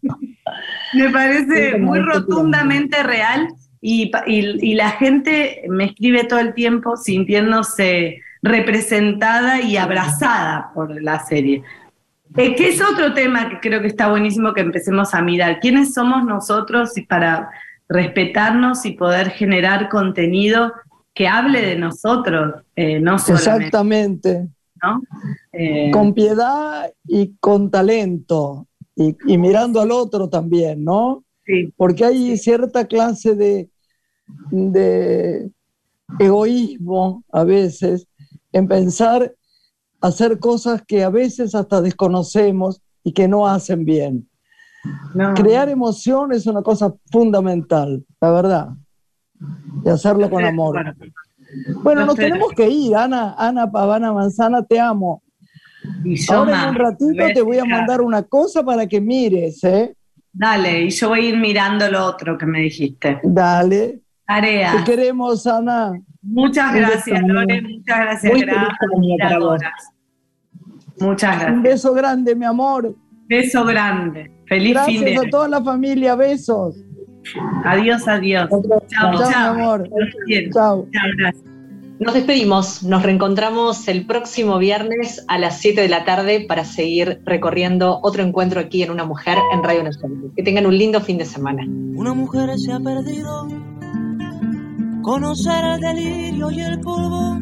[0.94, 3.48] me parece muy rotundamente real
[3.80, 11.02] y, y, y la gente me escribe todo el tiempo sintiéndose representada y abrazada por
[11.02, 11.64] la serie.
[12.36, 15.58] Eh, que es otro tema que creo que está buenísimo que empecemos a mirar.
[15.58, 17.50] ¿Quiénes somos nosotros para
[17.88, 20.72] respetarnos y poder generar contenido
[21.18, 23.48] que hable de nosotros, eh, no solamente.
[23.48, 24.48] Exactamente.
[25.50, 28.68] Eh, con piedad y con talento.
[28.94, 31.24] Y, mirando al otro también, ¿no?
[31.44, 31.74] Sí.
[31.76, 33.68] Porque hay cierta clase de,
[34.52, 35.50] de
[36.20, 38.06] egoísmo a veces
[38.52, 39.34] en pensar
[40.00, 44.28] hacer cosas que a veces hasta desconocemos y que no hacen bien.
[45.34, 48.68] Crear emoción es una cosa fundamental, la verdad.
[49.84, 50.94] Y hacerlo con amor.
[51.82, 55.22] Bueno, nos tenemos que ir, Ana, Ana Pavana Manzana, te amo.
[56.30, 59.94] Ahora en un ratito te voy a mandar una cosa para que mires, ¿eh?
[60.32, 63.20] Dale, y yo voy a ir mirando lo otro que me dijiste.
[63.22, 64.00] Dale.
[64.26, 64.84] Tareas.
[64.84, 65.92] Te queremos, Ana.
[66.20, 67.62] Muchas gracias, Lore.
[67.62, 68.32] Muchas gracias.
[68.32, 69.92] Muy gracias.
[71.00, 71.62] Muchas Un gracias.
[71.62, 72.94] beso grande, mi amor.
[73.26, 74.30] Beso grande.
[74.46, 76.14] Feliz fin Gracias a de toda la familia.
[76.14, 76.76] Besos.
[77.64, 78.48] Adiós, adiós.
[78.88, 79.88] Chao, Chao, amor.
[82.00, 87.20] Nos despedimos, nos reencontramos el próximo viernes a las 7 de la tarde para seguir
[87.24, 90.30] recorriendo otro encuentro aquí en Una Mujer en Radio Nacional.
[90.36, 91.64] Que tengan un lindo fin de semana.
[91.66, 93.48] Una mujer se ha perdido.
[95.02, 97.36] Conocer el delirio y el polvo.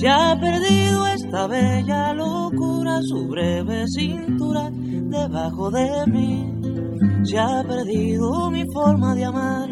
[0.00, 6.57] Se ha perdido esta bella locura, su breve cintura debajo de mí.
[7.24, 9.68] Se ha perdido mi forma de amar.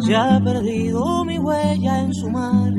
[0.00, 2.72] Se ha perdido mi huella en su mar.